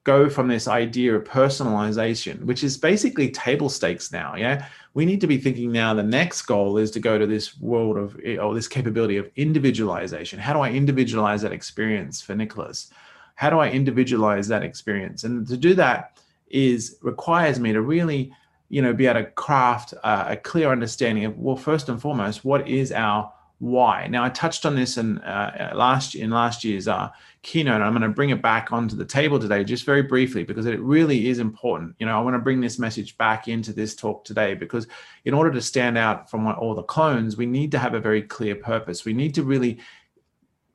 go 0.07 0.29
from 0.29 0.47
this 0.47 0.69
idea 0.69 1.13
of 1.13 1.25
personalization, 1.25 2.41
which 2.45 2.63
is 2.63 2.77
basically 2.77 3.29
table 3.29 3.67
stakes 3.67 4.09
now. 4.09 4.35
Yeah. 4.37 4.65
We 4.93 5.05
need 5.05 5.19
to 5.19 5.27
be 5.27 5.37
thinking 5.37 5.69
now 5.69 5.93
the 5.93 6.01
next 6.01 6.43
goal 6.43 6.77
is 6.77 6.91
to 6.91 7.01
go 7.01 7.17
to 7.17 7.27
this 7.27 7.59
world 7.59 7.97
of, 7.97 8.17
eh, 8.23 8.37
or 8.37 8.55
this 8.55 8.69
capability 8.69 9.17
of 9.17 9.29
individualization. 9.35 10.39
How 10.39 10.53
do 10.53 10.59
I 10.59 10.69
individualize 10.69 11.41
that 11.41 11.51
experience 11.51 12.21
for 12.21 12.35
Nicholas? 12.35 12.89
How 13.35 13.49
do 13.49 13.59
I 13.59 13.69
individualize 13.69 14.47
that 14.47 14.63
experience? 14.63 15.25
And 15.25 15.45
to 15.45 15.57
do 15.57 15.73
that 15.73 16.17
is 16.49 16.95
requires 17.01 17.59
me 17.59 17.73
to 17.73 17.81
really, 17.81 18.31
you 18.69 18.81
know, 18.81 18.93
be 18.93 19.07
able 19.07 19.19
to 19.19 19.31
craft 19.31 19.91
a, 20.05 20.31
a 20.31 20.37
clear 20.37 20.71
understanding 20.71 21.25
of, 21.25 21.37
well, 21.37 21.57
first 21.57 21.89
and 21.89 22.01
foremost, 22.01 22.45
what 22.45 22.65
is 22.65 22.93
our 22.93 23.29
why. 23.59 24.07
Now, 24.07 24.23
I 24.23 24.29
touched 24.29 24.65
on 24.65 24.75
this 24.75 24.97
in 24.97 25.17
uh, 25.19 25.71
last 25.75 26.13
in 26.13 26.29
last 26.29 26.63
year's 26.63 26.87
uh, 26.87 27.09
keynote. 27.41 27.81
I'm 27.81 27.93
going 27.93 28.03
to 28.03 28.09
bring 28.09 28.29
it 28.29 28.41
back 28.41 28.71
onto 28.71 28.95
the 28.95 29.05
table 29.05 29.39
today, 29.39 29.63
just 29.63 29.83
very 29.83 30.03
briefly, 30.03 30.43
because 30.43 30.67
it 30.67 30.79
really 30.79 31.27
is 31.27 31.39
important. 31.39 31.95
You 31.99 32.05
know, 32.05 32.17
I 32.17 32.21
want 32.21 32.35
to 32.35 32.39
bring 32.39 32.61
this 32.61 32.77
message 32.77 33.17
back 33.17 33.47
into 33.47 33.73
this 33.73 33.95
talk 33.95 34.23
today, 34.25 34.53
because 34.53 34.87
in 35.25 35.33
order 35.33 35.51
to 35.51 35.61
stand 35.61 35.97
out 35.97 36.29
from 36.29 36.45
all 36.47 36.75
the 36.75 36.83
clones, 36.83 37.35
we 37.35 37.47
need 37.47 37.71
to 37.71 37.79
have 37.79 37.95
a 37.95 37.99
very 37.99 38.21
clear 38.21 38.55
purpose. 38.55 39.05
We 39.05 39.13
need 39.13 39.33
to 39.35 39.43
really 39.43 39.79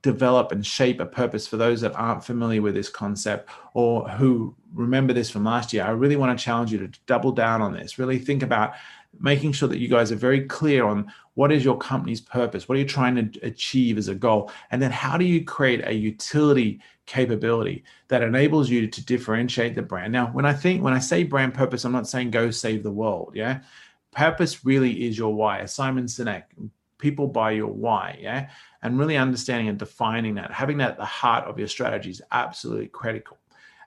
develop 0.01 0.51
and 0.51 0.65
shape 0.65 0.99
a 0.99 1.05
purpose 1.05 1.47
for 1.47 1.55
those 1.55 1.79
that 1.79 1.95
aren't 1.95 2.25
familiar 2.25 2.61
with 2.61 2.75
this 2.75 2.89
concept 2.89 3.49
or 3.73 4.09
who 4.09 4.53
remember 4.73 5.13
this 5.13 5.29
from 5.29 5.45
last 5.45 5.71
year. 5.71 5.83
I 5.83 5.91
really 5.91 6.17
want 6.17 6.37
to 6.37 6.43
challenge 6.43 6.73
you 6.73 6.79
to 6.79 6.99
double 7.05 7.31
down 7.31 7.61
on 7.61 7.71
this. 7.71 7.97
Really 7.97 8.19
think 8.19 8.43
about 8.43 8.73
making 9.19 9.53
sure 9.53 9.69
that 9.69 9.79
you 9.79 9.87
guys 9.87 10.11
are 10.11 10.17
very 10.17 10.45
clear 10.45 10.85
on 10.85 11.09
what 11.35 11.51
is 11.51 11.65
your 11.65 11.77
company's 11.77 12.21
purpose? 12.21 12.69
What 12.69 12.75
are 12.75 12.79
you 12.79 12.87
trying 12.87 13.15
to 13.15 13.39
achieve 13.39 13.97
as 13.97 14.07
a 14.07 14.15
goal? 14.15 14.51
And 14.71 14.81
then 14.81 14.91
how 14.91 15.17
do 15.17 15.25
you 15.25 15.43
create 15.43 15.85
a 15.85 15.93
utility 15.93 16.79
capability 17.05 17.83
that 18.07 18.21
enables 18.21 18.69
you 18.69 18.87
to 18.87 19.05
differentiate 19.05 19.75
the 19.75 19.81
brand? 19.81 20.13
Now 20.13 20.27
when 20.27 20.45
i 20.45 20.53
think 20.53 20.83
when 20.83 20.93
i 20.93 20.99
say 20.99 21.23
brand 21.23 21.53
purpose 21.53 21.83
i'm 21.83 21.91
not 21.91 22.07
saying 22.07 22.31
go 22.31 22.51
save 22.51 22.83
the 22.83 22.91
world 22.91 23.33
yeah? 23.35 23.61
Purpose 24.11 24.63
really 24.63 25.07
is 25.07 25.17
your 25.17 25.33
why. 25.33 25.65
Simon 25.65 26.05
sinek 26.05 26.43
people 26.99 27.27
buy 27.27 27.51
your 27.51 27.67
why 27.67 28.17
yeah? 28.21 28.49
And 28.81 28.99
really 28.99 29.17
understanding 29.17 29.69
and 29.69 29.77
defining 29.77 30.35
that 30.35 30.51
having 30.51 30.77
that 30.77 30.91
at 30.91 30.97
the 30.97 31.05
heart 31.05 31.45
of 31.45 31.57
your 31.59 31.67
strategy 31.67 32.11
is 32.11 32.21
absolutely 32.31 32.87
critical 32.87 33.37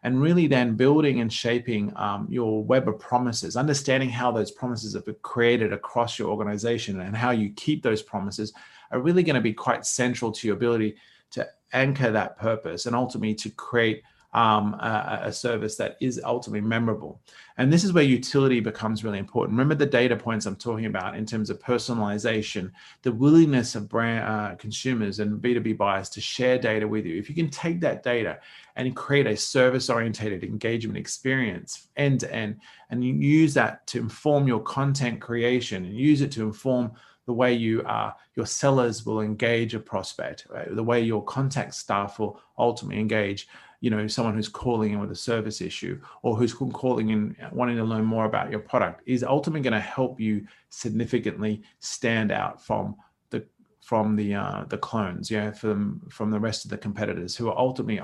and 0.06 0.22
really 0.22 0.46
then 0.46 0.76
building 0.76 1.18
and 1.18 1.32
shaping 1.32 1.92
um, 1.96 2.28
your 2.30 2.62
web 2.62 2.88
of 2.88 2.96
promises, 2.96 3.56
understanding 3.56 4.08
how 4.08 4.30
those 4.30 4.52
promises 4.52 4.94
have 4.94 5.04
been 5.04 5.16
created 5.22 5.72
across 5.72 6.16
your 6.16 6.28
organization 6.28 7.00
and 7.00 7.16
how 7.16 7.32
you 7.32 7.50
keep 7.56 7.82
those 7.82 8.02
promises 8.02 8.52
are 8.92 9.00
really 9.00 9.24
going 9.24 9.34
to 9.34 9.40
be 9.40 9.52
quite 9.52 9.84
central 9.84 10.30
to 10.30 10.46
your 10.46 10.54
ability 10.54 10.94
to 11.32 11.44
anchor 11.72 12.12
that 12.12 12.38
purpose 12.38 12.86
and 12.86 12.94
ultimately 12.94 13.34
to 13.34 13.50
create 13.50 14.04
um, 14.36 14.74
a, 14.74 15.20
a, 15.22 15.32
service 15.32 15.76
that 15.76 15.96
is 15.98 16.20
ultimately 16.22 16.60
memorable. 16.60 17.22
And 17.56 17.72
this 17.72 17.84
is 17.84 17.94
where 17.94 18.04
utility 18.04 18.60
becomes 18.60 19.02
really 19.02 19.18
important. 19.18 19.54
Remember 19.54 19.74
the 19.74 19.86
data 19.86 20.14
points 20.14 20.44
I'm 20.44 20.56
talking 20.56 20.84
about 20.84 21.16
in 21.16 21.24
terms 21.24 21.48
of 21.48 21.58
personalization, 21.58 22.70
the 23.00 23.12
willingness 23.12 23.74
of 23.74 23.88
brand 23.88 24.28
uh, 24.28 24.54
consumers 24.56 25.20
and 25.20 25.40
B2B 25.40 25.78
buyers 25.78 26.10
to 26.10 26.20
share 26.20 26.58
data 26.58 26.86
with 26.86 27.06
you. 27.06 27.16
If 27.16 27.30
you 27.30 27.34
can 27.34 27.48
take 27.48 27.80
that 27.80 28.02
data 28.02 28.38
and 28.76 28.94
create 28.94 29.26
a 29.26 29.34
service 29.34 29.88
oriented 29.88 30.44
engagement 30.44 30.98
experience 30.98 31.88
end 31.96 32.20
to 32.20 32.30
end, 32.30 32.60
and 32.90 33.02
you 33.02 33.14
use 33.14 33.54
that 33.54 33.86
to 33.86 34.00
inform 34.00 34.46
your 34.46 34.60
content 34.60 35.18
creation 35.18 35.86
and 35.86 35.96
use 35.96 36.20
it 36.20 36.30
to 36.32 36.42
inform 36.42 36.92
the 37.26 37.32
way 37.32 37.52
you 37.52 37.82
are, 37.84 38.14
your 38.34 38.46
sellers 38.46 39.04
will 39.04 39.20
engage 39.20 39.74
a 39.74 39.80
prospect, 39.80 40.46
right? 40.48 40.74
the 40.74 40.82
way 40.82 41.00
your 41.00 41.22
contact 41.24 41.74
staff 41.74 42.18
will 42.18 42.40
ultimately 42.58 43.00
engage 43.00 43.48
you 43.80 43.90
know 43.90 44.06
someone 44.06 44.34
who's 44.34 44.48
calling 44.48 44.92
in 44.92 45.00
with 45.00 45.10
a 45.10 45.16
service 45.16 45.60
issue 45.60 46.00
or 46.22 46.36
who's 46.36 46.54
calling 46.54 47.10
in 47.10 47.36
wanting 47.52 47.76
to 47.76 47.84
learn 47.84 48.04
more 48.04 48.24
about 48.24 48.50
your 48.50 48.60
product 48.60 49.02
is 49.06 49.22
ultimately 49.22 49.60
going 49.60 49.72
to 49.72 49.80
help 49.80 50.18
you 50.18 50.46
significantly 50.70 51.62
stand 51.78 52.32
out 52.32 52.64
from 52.64 52.96
the 53.30 53.44
from 53.82 54.16
the 54.16 54.34
uh, 54.34 54.64
the 54.68 54.78
clones 54.78 55.30
yeah 55.30 55.50
from 55.50 56.00
from 56.10 56.30
the 56.30 56.40
rest 56.40 56.64
of 56.64 56.70
the 56.70 56.78
competitors 56.78 57.36
who 57.36 57.48
are 57.48 57.58
ultimately 57.58 57.98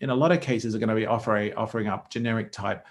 in 0.00 0.10
a 0.10 0.14
lot 0.14 0.32
of 0.32 0.40
cases 0.40 0.74
are 0.74 0.78
going 0.78 0.88
to 0.88 0.94
be 0.94 1.06
offering 1.06 1.52
offering 1.54 1.88
up 1.88 2.08
generic 2.08 2.52
type 2.52 2.86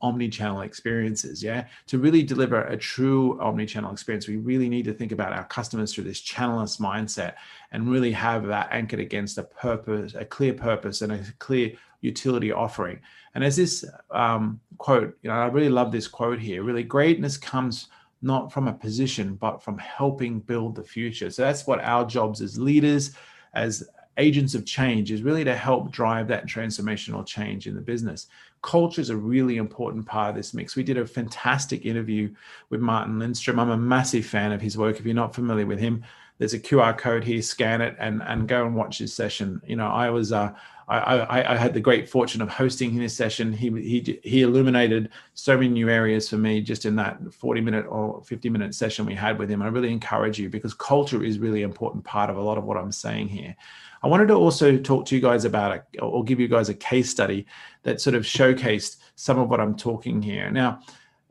omni-channel 0.00 0.60
experiences 0.60 1.42
yeah? 1.42 1.66
To 1.88 1.98
really 1.98 2.22
deliver 2.22 2.62
a 2.62 2.76
true 2.76 3.40
omni-channel 3.40 3.92
experience 3.92 4.28
we 4.28 4.36
really 4.36 4.68
need 4.68 4.84
to 4.84 4.94
think 4.94 5.12
about 5.12 5.32
our 5.32 5.44
customers 5.44 5.94
through 5.94 6.04
this 6.04 6.20
channelless 6.20 6.80
mindset 6.80 7.34
and 7.72 7.90
really 7.90 8.12
have 8.12 8.46
that 8.46 8.68
anchored 8.70 9.00
against 9.00 9.38
a 9.38 9.42
purpose 9.42 10.14
a 10.14 10.24
clear 10.24 10.54
purpose 10.54 11.02
and 11.02 11.12
a 11.12 11.24
clear 11.38 11.72
utility 12.00 12.52
offering. 12.52 13.00
And 13.34 13.42
as 13.42 13.56
this 13.56 13.84
um, 14.10 14.60
quote 14.78 15.16
you 15.22 15.30
know 15.30 15.36
i 15.36 15.46
really 15.46 15.68
love 15.68 15.90
this 15.90 16.08
quote 16.08 16.38
here 16.38 16.62
really 16.62 16.84
greatness 16.84 17.36
comes 17.36 17.88
not 18.22 18.52
from 18.52 18.68
a 18.68 18.72
position 18.72 19.34
but 19.34 19.62
from 19.62 19.78
helping 19.78 20.40
build 20.40 20.74
the 20.74 20.82
future. 20.82 21.30
So 21.30 21.42
that's 21.42 21.66
what 21.66 21.80
our 21.80 22.04
jobs 22.04 22.40
as 22.40 22.58
leaders 22.58 23.12
as 23.54 23.88
agents 24.18 24.54
of 24.54 24.66
change 24.66 25.10
is 25.10 25.22
really 25.22 25.44
to 25.44 25.56
help 25.56 25.90
drive 25.90 26.28
that 26.28 26.46
transformational 26.46 27.24
change 27.24 27.66
in 27.66 27.74
the 27.74 27.80
business. 27.80 28.26
Culture 28.62 29.00
is 29.00 29.10
a 29.10 29.16
really 29.16 29.56
important 29.56 30.04
part 30.04 30.30
of 30.30 30.34
this 30.36 30.52
mix. 30.52 30.74
We 30.74 30.82
did 30.82 30.98
a 30.98 31.06
fantastic 31.06 31.86
interview 31.86 32.34
with 32.70 32.80
Martin 32.80 33.18
Lindstrom. 33.18 33.60
I'm 33.60 33.70
a 33.70 33.76
massive 33.76 34.26
fan 34.26 34.52
of 34.52 34.60
his 34.60 34.76
work. 34.76 34.98
If 34.98 35.06
you're 35.06 35.14
not 35.14 35.34
familiar 35.34 35.66
with 35.66 35.78
him, 35.78 36.04
there's 36.38 36.54
a 36.54 36.58
QR 36.58 36.96
code 36.96 37.24
here, 37.24 37.42
scan 37.42 37.80
it 37.80 37.96
and, 37.98 38.22
and 38.22 38.48
go 38.48 38.64
and 38.64 38.74
watch 38.74 38.98
his 38.98 39.12
session. 39.12 39.60
You 39.66 39.76
know, 39.76 39.88
I 39.88 40.10
was, 40.10 40.32
uh, 40.32 40.52
I, 40.88 40.98
I, 40.98 41.52
I, 41.52 41.56
had 41.56 41.74
the 41.74 41.80
great 41.80 42.08
fortune 42.08 42.40
of 42.40 42.48
hosting 42.48 42.90
his 42.90 43.14
session. 43.14 43.52
He, 43.52 43.68
he, 43.70 44.20
he 44.22 44.42
illuminated 44.42 45.10
so 45.34 45.54
many 45.56 45.68
new 45.68 45.90
areas 45.90 46.30
for 46.30 46.38
me 46.38 46.62
just 46.62 46.86
in 46.86 46.96
that 46.96 47.18
40 47.34 47.60
minute 47.60 47.86
or 47.86 48.22
50 48.24 48.48
minute 48.48 48.74
session 48.74 49.04
we 49.04 49.14
had 49.14 49.38
with 49.38 49.50
him. 49.50 49.60
I 49.60 49.68
really 49.68 49.92
encourage 49.92 50.38
you 50.38 50.48
because 50.48 50.72
culture 50.72 51.22
is 51.22 51.38
really 51.38 51.62
important 51.62 52.04
part 52.04 52.30
of 52.30 52.38
a 52.38 52.42
lot 52.42 52.56
of 52.56 52.64
what 52.64 52.78
I'm 52.78 52.92
saying 52.92 53.28
here. 53.28 53.54
I 54.02 54.06
wanted 54.06 54.28
to 54.28 54.34
also 54.34 54.78
talk 54.78 55.04
to 55.06 55.14
you 55.14 55.20
guys 55.20 55.44
about 55.44 55.76
it 55.76 56.00
or 56.00 56.24
give 56.24 56.40
you 56.40 56.48
guys 56.48 56.68
a 56.68 56.74
case 56.74 57.10
study 57.10 57.46
that 57.82 58.00
sort 58.00 58.14
of 58.14 58.22
showcased 58.22 58.96
some 59.16 59.38
of 59.38 59.50
what 59.50 59.60
I'm 59.60 59.76
talking 59.76 60.22
here. 60.22 60.50
Now, 60.50 60.80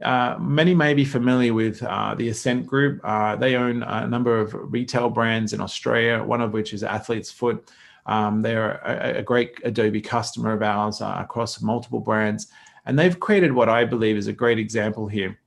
uh, 0.03 0.37
many 0.39 0.75
may 0.75 0.93
be 0.93 1.05
familiar 1.05 1.53
with 1.53 1.81
uh, 1.81 2.13
the 2.15 2.29
Accent 2.29 2.67
Group. 2.67 3.01
Uh, 3.03 3.35
they 3.35 3.55
own 3.55 3.83
a 3.83 4.07
number 4.07 4.39
of 4.39 4.53
retail 4.53 5.09
brands 5.09 5.53
in 5.53 5.61
Australia, 5.61 6.23
one 6.23 6.41
of 6.41 6.53
which 6.53 6.73
is 6.73 6.83
Athlete's 6.83 7.31
Foot. 7.31 7.71
Um, 8.05 8.41
they're 8.41 8.73
a, 8.85 9.19
a, 9.19 9.23
great 9.23 9.59
Adobe 9.65 9.99
customer 9.99 10.53
of 10.53 10.61
ours 10.61 11.01
uh, 11.01 11.17
across 11.19 11.61
multiple 11.61 11.99
brands. 11.99 12.47
And 12.85 12.97
they've 12.97 13.19
created 13.19 13.51
what 13.51 13.67
I 13.67 13.83
believe 13.83 14.15
is 14.15 14.27
a 14.27 14.33
great 14.33 14.59
example 14.59 15.07
here 15.07 15.37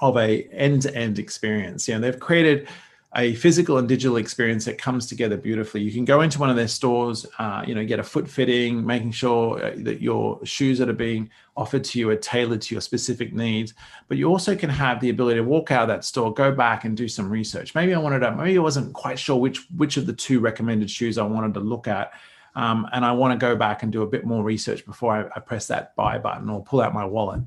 of 0.00 0.16
a 0.16 0.42
end-to-end 0.50 1.18
experience. 1.18 1.86
You 1.86 1.94
know, 1.94 2.00
they've 2.00 2.18
created 2.18 2.68
a 3.16 3.34
physical 3.36 3.78
and 3.78 3.88
digital 3.88 4.18
experience 4.18 4.66
that 4.66 4.76
comes 4.76 5.06
together 5.06 5.36
beautifully. 5.36 5.80
You 5.80 5.92
can 5.92 6.04
go 6.04 6.20
into 6.20 6.38
one 6.38 6.50
of 6.50 6.56
their 6.56 6.68
stores, 6.68 7.24
uh, 7.38 7.64
you 7.66 7.74
know, 7.74 7.84
get 7.84 7.98
a 7.98 8.02
foot 8.02 8.28
fitting, 8.28 8.84
making 8.84 9.12
sure 9.12 9.64
uh, 9.64 9.72
that 9.78 10.02
your 10.02 10.44
shoes 10.44 10.78
that 10.78 10.90
are 10.90 10.94
being 10.94 11.30
offered 11.56 11.84
to 11.84 11.98
you 11.98 12.10
are 12.10 12.16
tailored 12.16 12.60
to 12.62 12.74
your 12.74 12.82
specific 12.82 13.32
needs. 13.32 13.72
But 14.08 14.18
you 14.18 14.28
also 14.28 14.54
can 14.54 14.68
have 14.68 15.00
the 15.00 15.08
ability 15.08 15.38
to 15.38 15.44
walk 15.44 15.70
out 15.70 15.82
of 15.82 15.88
that 15.88 16.04
store, 16.04 16.34
go 16.34 16.52
back 16.52 16.84
and 16.84 16.96
do 16.96 17.08
some 17.08 17.30
research. 17.30 17.74
Maybe 17.74 17.94
I 17.94 17.98
wanted 17.98 18.20
to, 18.20 18.36
maybe 18.36 18.58
I 18.58 18.62
wasn't 18.62 18.92
quite 18.92 19.18
sure 19.18 19.36
which 19.36 19.66
which 19.76 19.96
of 19.96 20.04
the 20.04 20.12
two 20.12 20.40
recommended 20.40 20.90
shoes 20.90 21.16
I 21.16 21.24
wanted 21.24 21.54
to 21.54 21.60
look 21.60 21.88
at. 21.88 22.12
Um, 22.54 22.88
and 22.92 23.04
I 23.04 23.12
want 23.12 23.38
to 23.38 23.38
go 23.38 23.56
back 23.56 23.84
and 23.84 23.92
do 23.92 24.02
a 24.02 24.06
bit 24.06 24.24
more 24.24 24.42
research 24.42 24.84
before 24.84 25.14
I, 25.14 25.36
I 25.36 25.40
press 25.40 25.68
that 25.68 25.94
buy 25.96 26.18
button 26.18 26.50
or 26.50 26.62
pull 26.62 26.80
out 26.80 26.92
my 26.92 27.04
wallet. 27.04 27.42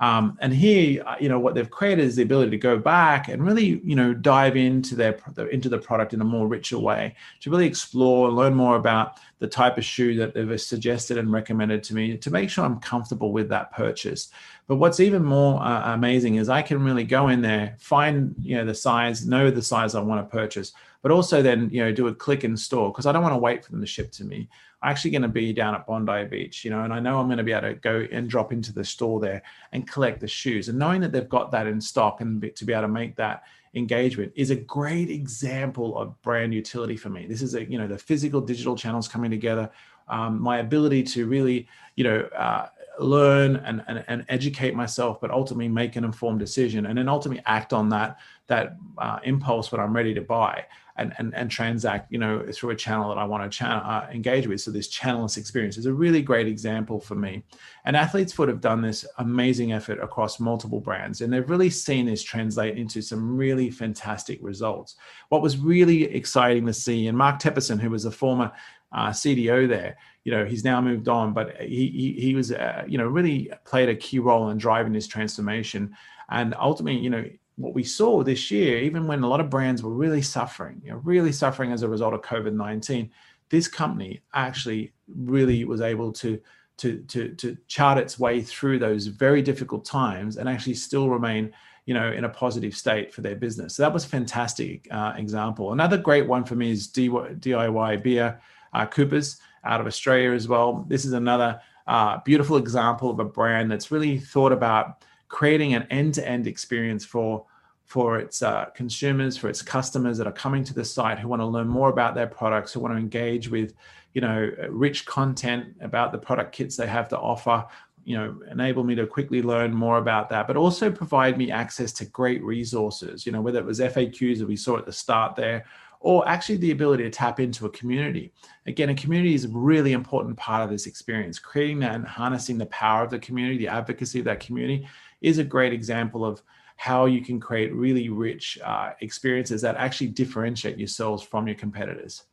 Um, 0.00 0.38
and 0.40 0.54
here, 0.54 1.02
uh, 1.04 1.16
you 1.18 1.28
know, 1.28 1.40
what 1.40 1.54
they've 1.54 1.68
created 1.68 2.04
is 2.04 2.14
the 2.14 2.22
ability 2.22 2.52
to 2.52 2.58
go 2.58 2.78
back 2.78 3.28
and 3.28 3.44
really, 3.44 3.80
you 3.84 3.96
know, 3.96 4.14
dive 4.14 4.56
into 4.56 4.94
their 4.94 5.18
into 5.50 5.68
the 5.68 5.78
product 5.78 6.14
in 6.14 6.20
a 6.20 6.24
more 6.24 6.46
richer 6.46 6.78
way 6.78 7.16
to 7.40 7.50
really 7.50 7.66
explore, 7.66 8.28
and 8.28 8.36
learn 8.36 8.54
more 8.54 8.76
about 8.76 9.18
the 9.40 9.48
type 9.48 9.76
of 9.76 9.84
shoe 9.84 10.14
that 10.16 10.34
they've 10.34 10.60
suggested 10.60 11.18
and 11.18 11.32
recommended 11.32 11.82
to 11.84 11.94
me 11.94 12.16
to 12.16 12.30
make 12.30 12.48
sure 12.48 12.64
I'm 12.64 12.78
comfortable 12.78 13.32
with 13.32 13.48
that 13.48 13.72
purchase. 13.72 14.30
But 14.68 14.76
what's 14.76 15.00
even 15.00 15.24
more 15.24 15.60
uh, 15.62 15.94
amazing 15.94 16.36
is 16.36 16.48
I 16.48 16.62
can 16.62 16.82
really 16.82 17.04
go 17.04 17.28
in 17.28 17.42
there, 17.42 17.74
find 17.78 18.34
you 18.40 18.56
know 18.56 18.64
the 18.64 18.74
size, 18.74 19.26
know 19.26 19.50
the 19.50 19.62
size 19.62 19.96
I 19.96 20.00
want 20.00 20.28
to 20.28 20.36
purchase, 20.36 20.74
but 21.02 21.10
also 21.12 21.42
then 21.42 21.68
you 21.70 21.82
know 21.82 21.92
do 21.92 22.08
a 22.08 22.14
click 22.14 22.44
and 22.44 22.58
store 22.58 22.90
because 22.90 23.06
I 23.06 23.12
don't 23.12 23.22
want 23.22 23.34
to 23.34 23.38
wait 23.38 23.64
for 23.64 23.70
them 23.70 23.80
to 23.80 23.86
ship 23.86 24.10
to 24.12 24.24
me. 24.24 24.48
I'm 24.82 24.90
actually 24.90 25.10
going 25.10 25.22
to 25.22 25.28
be 25.28 25.52
down 25.52 25.74
at 25.74 25.86
Bondi 25.86 26.24
Beach, 26.26 26.64
you 26.64 26.70
know, 26.70 26.84
and 26.84 26.92
I 26.92 27.00
know 27.00 27.18
I'm 27.18 27.26
going 27.26 27.38
to 27.38 27.44
be 27.44 27.52
able 27.52 27.68
to 27.68 27.74
go 27.74 28.06
and 28.12 28.30
drop 28.30 28.52
into 28.52 28.72
the 28.72 28.84
store 28.84 29.18
there 29.18 29.42
and 29.72 29.88
collect 29.88 30.20
the 30.20 30.28
shoes. 30.28 30.68
And 30.68 30.78
knowing 30.78 31.00
that 31.00 31.10
they've 31.10 31.28
got 31.28 31.50
that 31.50 31.66
in 31.66 31.80
stock 31.80 32.20
and 32.20 32.40
to 32.54 32.64
be 32.64 32.72
able 32.72 32.82
to 32.82 32.88
make 32.88 33.16
that 33.16 33.42
engagement 33.74 34.32
is 34.36 34.50
a 34.50 34.56
great 34.56 35.10
example 35.10 35.98
of 35.98 36.20
brand 36.22 36.54
utility 36.54 36.96
for 36.96 37.08
me. 37.08 37.26
This 37.26 37.42
is 37.42 37.54
a, 37.54 37.68
you 37.68 37.76
know, 37.76 37.88
the 37.88 37.98
physical 37.98 38.40
digital 38.40 38.76
channels 38.76 39.08
coming 39.08 39.30
together. 39.30 39.68
Um, 40.08 40.40
my 40.40 40.58
ability 40.58 41.02
to 41.02 41.26
really, 41.26 41.68
you 41.96 42.04
know, 42.04 42.20
uh, 42.36 42.68
learn 42.98 43.56
and, 43.56 43.84
and, 43.86 44.04
and, 44.08 44.24
educate 44.28 44.74
myself, 44.74 45.20
but 45.20 45.30
ultimately 45.30 45.68
make 45.68 45.96
an 45.96 46.04
informed 46.04 46.40
decision 46.40 46.86
and 46.86 46.98
then 46.98 47.08
ultimately 47.08 47.42
act 47.46 47.72
on 47.72 47.88
that 47.90 48.18
that 48.48 48.76
uh, 48.96 49.20
impulse 49.22 49.70
when 49.70 49.80
I'm 49.80 49.94
ready 49.94 50.14
to 50.14 50.20
buy 50.20 50.64
and, 50.98 51.14
and, 51.18 51.34
and 51.34 51.50
transact, 51.50 52.12
you 52.12 52.18
know, 52.18 52.44
through 52.52 52.70
a 52.70 52.76
channel 52.76 53.08
that 53.08 53.18
I 53.18 53.24
want 53.24 53.50
to 53.50 53.64
uh, 53.64 54.08
engage 54.12 54.46
with. 54.46 54.60
So 54.60 54.70
this 54.70 54.88
channelless 54.94 55.38
experience 55.38 55.78
is 55.78 55.86
a 55.86 55.92
really 55.92 56.20
great 56.20 56.48
example 56.48 57.00
for 57.00 57.14
me. 57.14 57.44
And 57.84 57.96
Athlete's 57.96 58.32
Foot 58.32 58.48
have 58.48 58.60
done 58.60 58.82
this 58.82 59.06
amazing 59.18 59.72
effort 59.72 60.00
across 60.02 60.40
multiple 60.40 60.80
brands, 60.80 61.20
and 61.20 61.32
they've 61.32 61.48
really 61.48 61.70
seen 61.70 62.06
this 62.06 62.22
translate 62.22 62.76
into 62.76 63.00
some 63.00 63.36
really 63.36 63.70
fantastic 63.70 64.38
results. 64.42 64.96
What 65.28 65.40
was 65.40 65.56
really 65.56 66.04
exciting 66.04 66.66
to 66.66 66.74
see, 66.74 67.06
and 67.06 67.16
Mark 67.16 67.40
Tepperson, 67.40 67.80
who 67.80 67.90
was 67.90 68.04
a 68.04 68.10
former 68.10 68.52
uh, 68.92 69.10
CDO 69.10 69.68
there, 69.68 69.96
you 70.24 70.32
know, 70.32 70.44
he's 70.44 70.64
now 70.64 70.80
moved 70.80 71.08
on, 71.08 71.32
but 71.32 71.56
he 71.60 71.88
he, 71.88 72.20
he 72.20 72.34
was, 72.34 72.52
uh, 72.52 72.84
you 72.86 72.98
know, 72.98 73.06
really 73.06 73.50
played 73.64 73.88
a 73.88 73.94
key 73.94 74.18
role 74.18 74.50
in 74.50 74.58
driving 74.58 74.92
this 74.92 75.06
transformation. 75.06 75.94
And 76.30 76.54
ultimately, 76.58 77.00
you 77.00 77.08
know, 77.08 77.24
what 77.58 77.74
we 77.74 77.82
saw 77.82 78.22
this 78.22 78.50
year, 78.50 78.78
even 78.78 79.06
when 79.06 79.22
a 79.22 79.28
lot 79.28 79.40
of 79.40 79.50
brands 79.50 79.82
were 79.82 79.92
really 79.92 80.22
suffering, 80.22 80.80
you 80.84 80.90
know, 80.90 80.98
really 80.98 81.32
suffering 81.32 81.72
as 81.72 81.82
a 81.82 81.88
result 81.88 82.14
of 82.14 82.22
COVID 82.22 82.54
19, 82.54 83.10
this 83.50 83.68
company 83.68 84.22
actually 84.32 84.92
really 85.08 85.64
was 85.64 85.80
able 85.80 86.12
to, 86.12 86.40
to, 86.78 86.98
to, 87.08 87.34
to 87.34 87.56
chart 87.66 87.98
its 87.98 88.18
way 88.18 88.40
through 88.40 88.78
those 88.78 89.06
very 89.06 89.42
difficult 89.42 89.84
times 89.84 90.36
and 90.36 90.48
actually 90.48 90.74
still 90.74 91.10
remain 91.10 91.52
you 91.84 91.94
know, 91.94 92.12
in 92.12 92.24
a 92.24 92.28
positive 92.28 92.76
state 92.76 93.14
for 93.14 93.22
their 93.22 93.34
business. 93.34 93.74
So 93.74 93.82
that 93.82 93.94
was 93.94 94.04
a 94.04 94.08
fantastic 94.08 94.86
uh, 94.90 95.14
example. 95.16 95.72
Another 95.72 95.96
great 95.96 96.26
one 96.26 96.44
for 96.44 96.54
me 96.54 96.70
is 96.70 96.86
DIY 96.86 98.02
Beer 98.02 98.38
uh, 98.74 98.84
Coopers 98.84 99.40
out 99.64 99.80
of 99.80 99.86
Australia 99.86 100.32
as 100.32 100.46
well. 100.46 100.84
This 100.86 101.06
is 101.06 101.14
another 101.14 101.62
uh, 101.86 102.18
beautiful 102.26 102.58
example 102.58 103.10
of 103.10 103.20
a 103.20 103.24
brand 103.24 103.70
that's 103.70 103.90
really 103.90 104.18
thought 104.18 104.52
about 104.52 105.02
creating 105.28 105.74
an 105.74 105.86
end-to-end 105.90 106.46
experience 106.46 107.04
for 107.04 107.44
for 107.84 108.18
its 108.18 108.42
uh, 108.42 108.66
consumers, 108.74 109.38
for 109.38 109.48
its 109.48 109.62
customers 109.62 110.18
that 110.18 110.26
are 110.26 110.32
coming 110.32 110.62
to 110.62 110.74
the 110.74 110.84
site 110.84 111.18
who 111.18 111.26
want 111.26 111.40
to 111.40 111.46
learn 111.46 111.66
more 111.66 111.88
about 111.88 112.14
their 112.14 112.26
products, 112.26 112.70
who 112.70 112.80
want 112.80 112.92
to 112.92 112.98
engage 112.98 113.48
with, 113.48 113.72
you 114.12 114.20
know, 114.20 114.50
rich 114.68 115.06
content 115.06 115.74
about 115.80 116.12
the 116.12 116.18
product 116.18 116.52
kits 116.52 116.76
they 116.76 116.86
have 116.86 117.08
to 117.08 117.18
offer, 117.18 117.64
you 118.04 118.14
know, 118.14 118.38
enable 118.50 118.84
me 118.84 118.94
to 118.94 119.06
quickly 119.06 119.40
learn 119.40 119.72
more 119.72 119.96
about 119.96 120.28
that, 120.28 120.46
but 120.46 120.54
also 120.54 120.90
provide 120.90 121.38
me 121.38 121.50
access 121.50 121.90
to 121.92 122.04
great 122.04 122.42
resources, 122.42 123.24
you 123.24 123.32
know, 123.32 123.40
whether 123.40 123.58
it 123.58 123.64
was 123.64 123.80
FAQs 123.80 124.38
that 124.38 124.46
we 124.46 124.56
saw 124.56 124.76
at 124.76 124.84
the 124.84 124.92
start 124.92 125.34
there, 125.34 125.64
or 126.00 126.28
actually 126.28 126.56
the 126.58 126.70
ability 126.70 127.04
to 127.04 127.10
tap 127.10 127.40
into 127.40 127.64
a 127.64 127.70
community. 127.70 128.32
Again, 128.66 128.90
a 128.90 128.94
community 128.94 129.34
is 129.34 129.46
a 129.46 129.48
really 129.48 129.92
important 129.92 130.36
part 130.36 130.62
of 130.62 130.68
this 130.68 130.86
experience. 130.86 131.38
Creating 131.38 131.78
that 131.80 131.94
and 131.94 132.06
harnessing 132.06 132.58
the 132.58 132.66
power 132.66 133.02
of 133.02 133.10
the 133.10 133.18
community, 133.18 133.56
the 133.56 133.68
advocacy 133.68 134.18
of 134.18 134.26
that 134.26 134.40
community 134.40 134.86
is 135.20 135.38
a 135.38 135.44
great 135.44 135.72
example 135.72 136.24
of 136.24 136.42
how 136.76 137.06
you 137.06 137.20
can 137.20 137.40
create 137.40 137.74
really 137.74 138.08
rich 138.08 138.58
uh, 138.64 138.92
experiences 139.00 139.60
that 139.62 139.76
actually 139.76 140.06
differentiate 140.06 140.78
yourselves 140.78 141.22
from 141.22 141.46
your 141.46 141.56
competitors. 141.56 142.24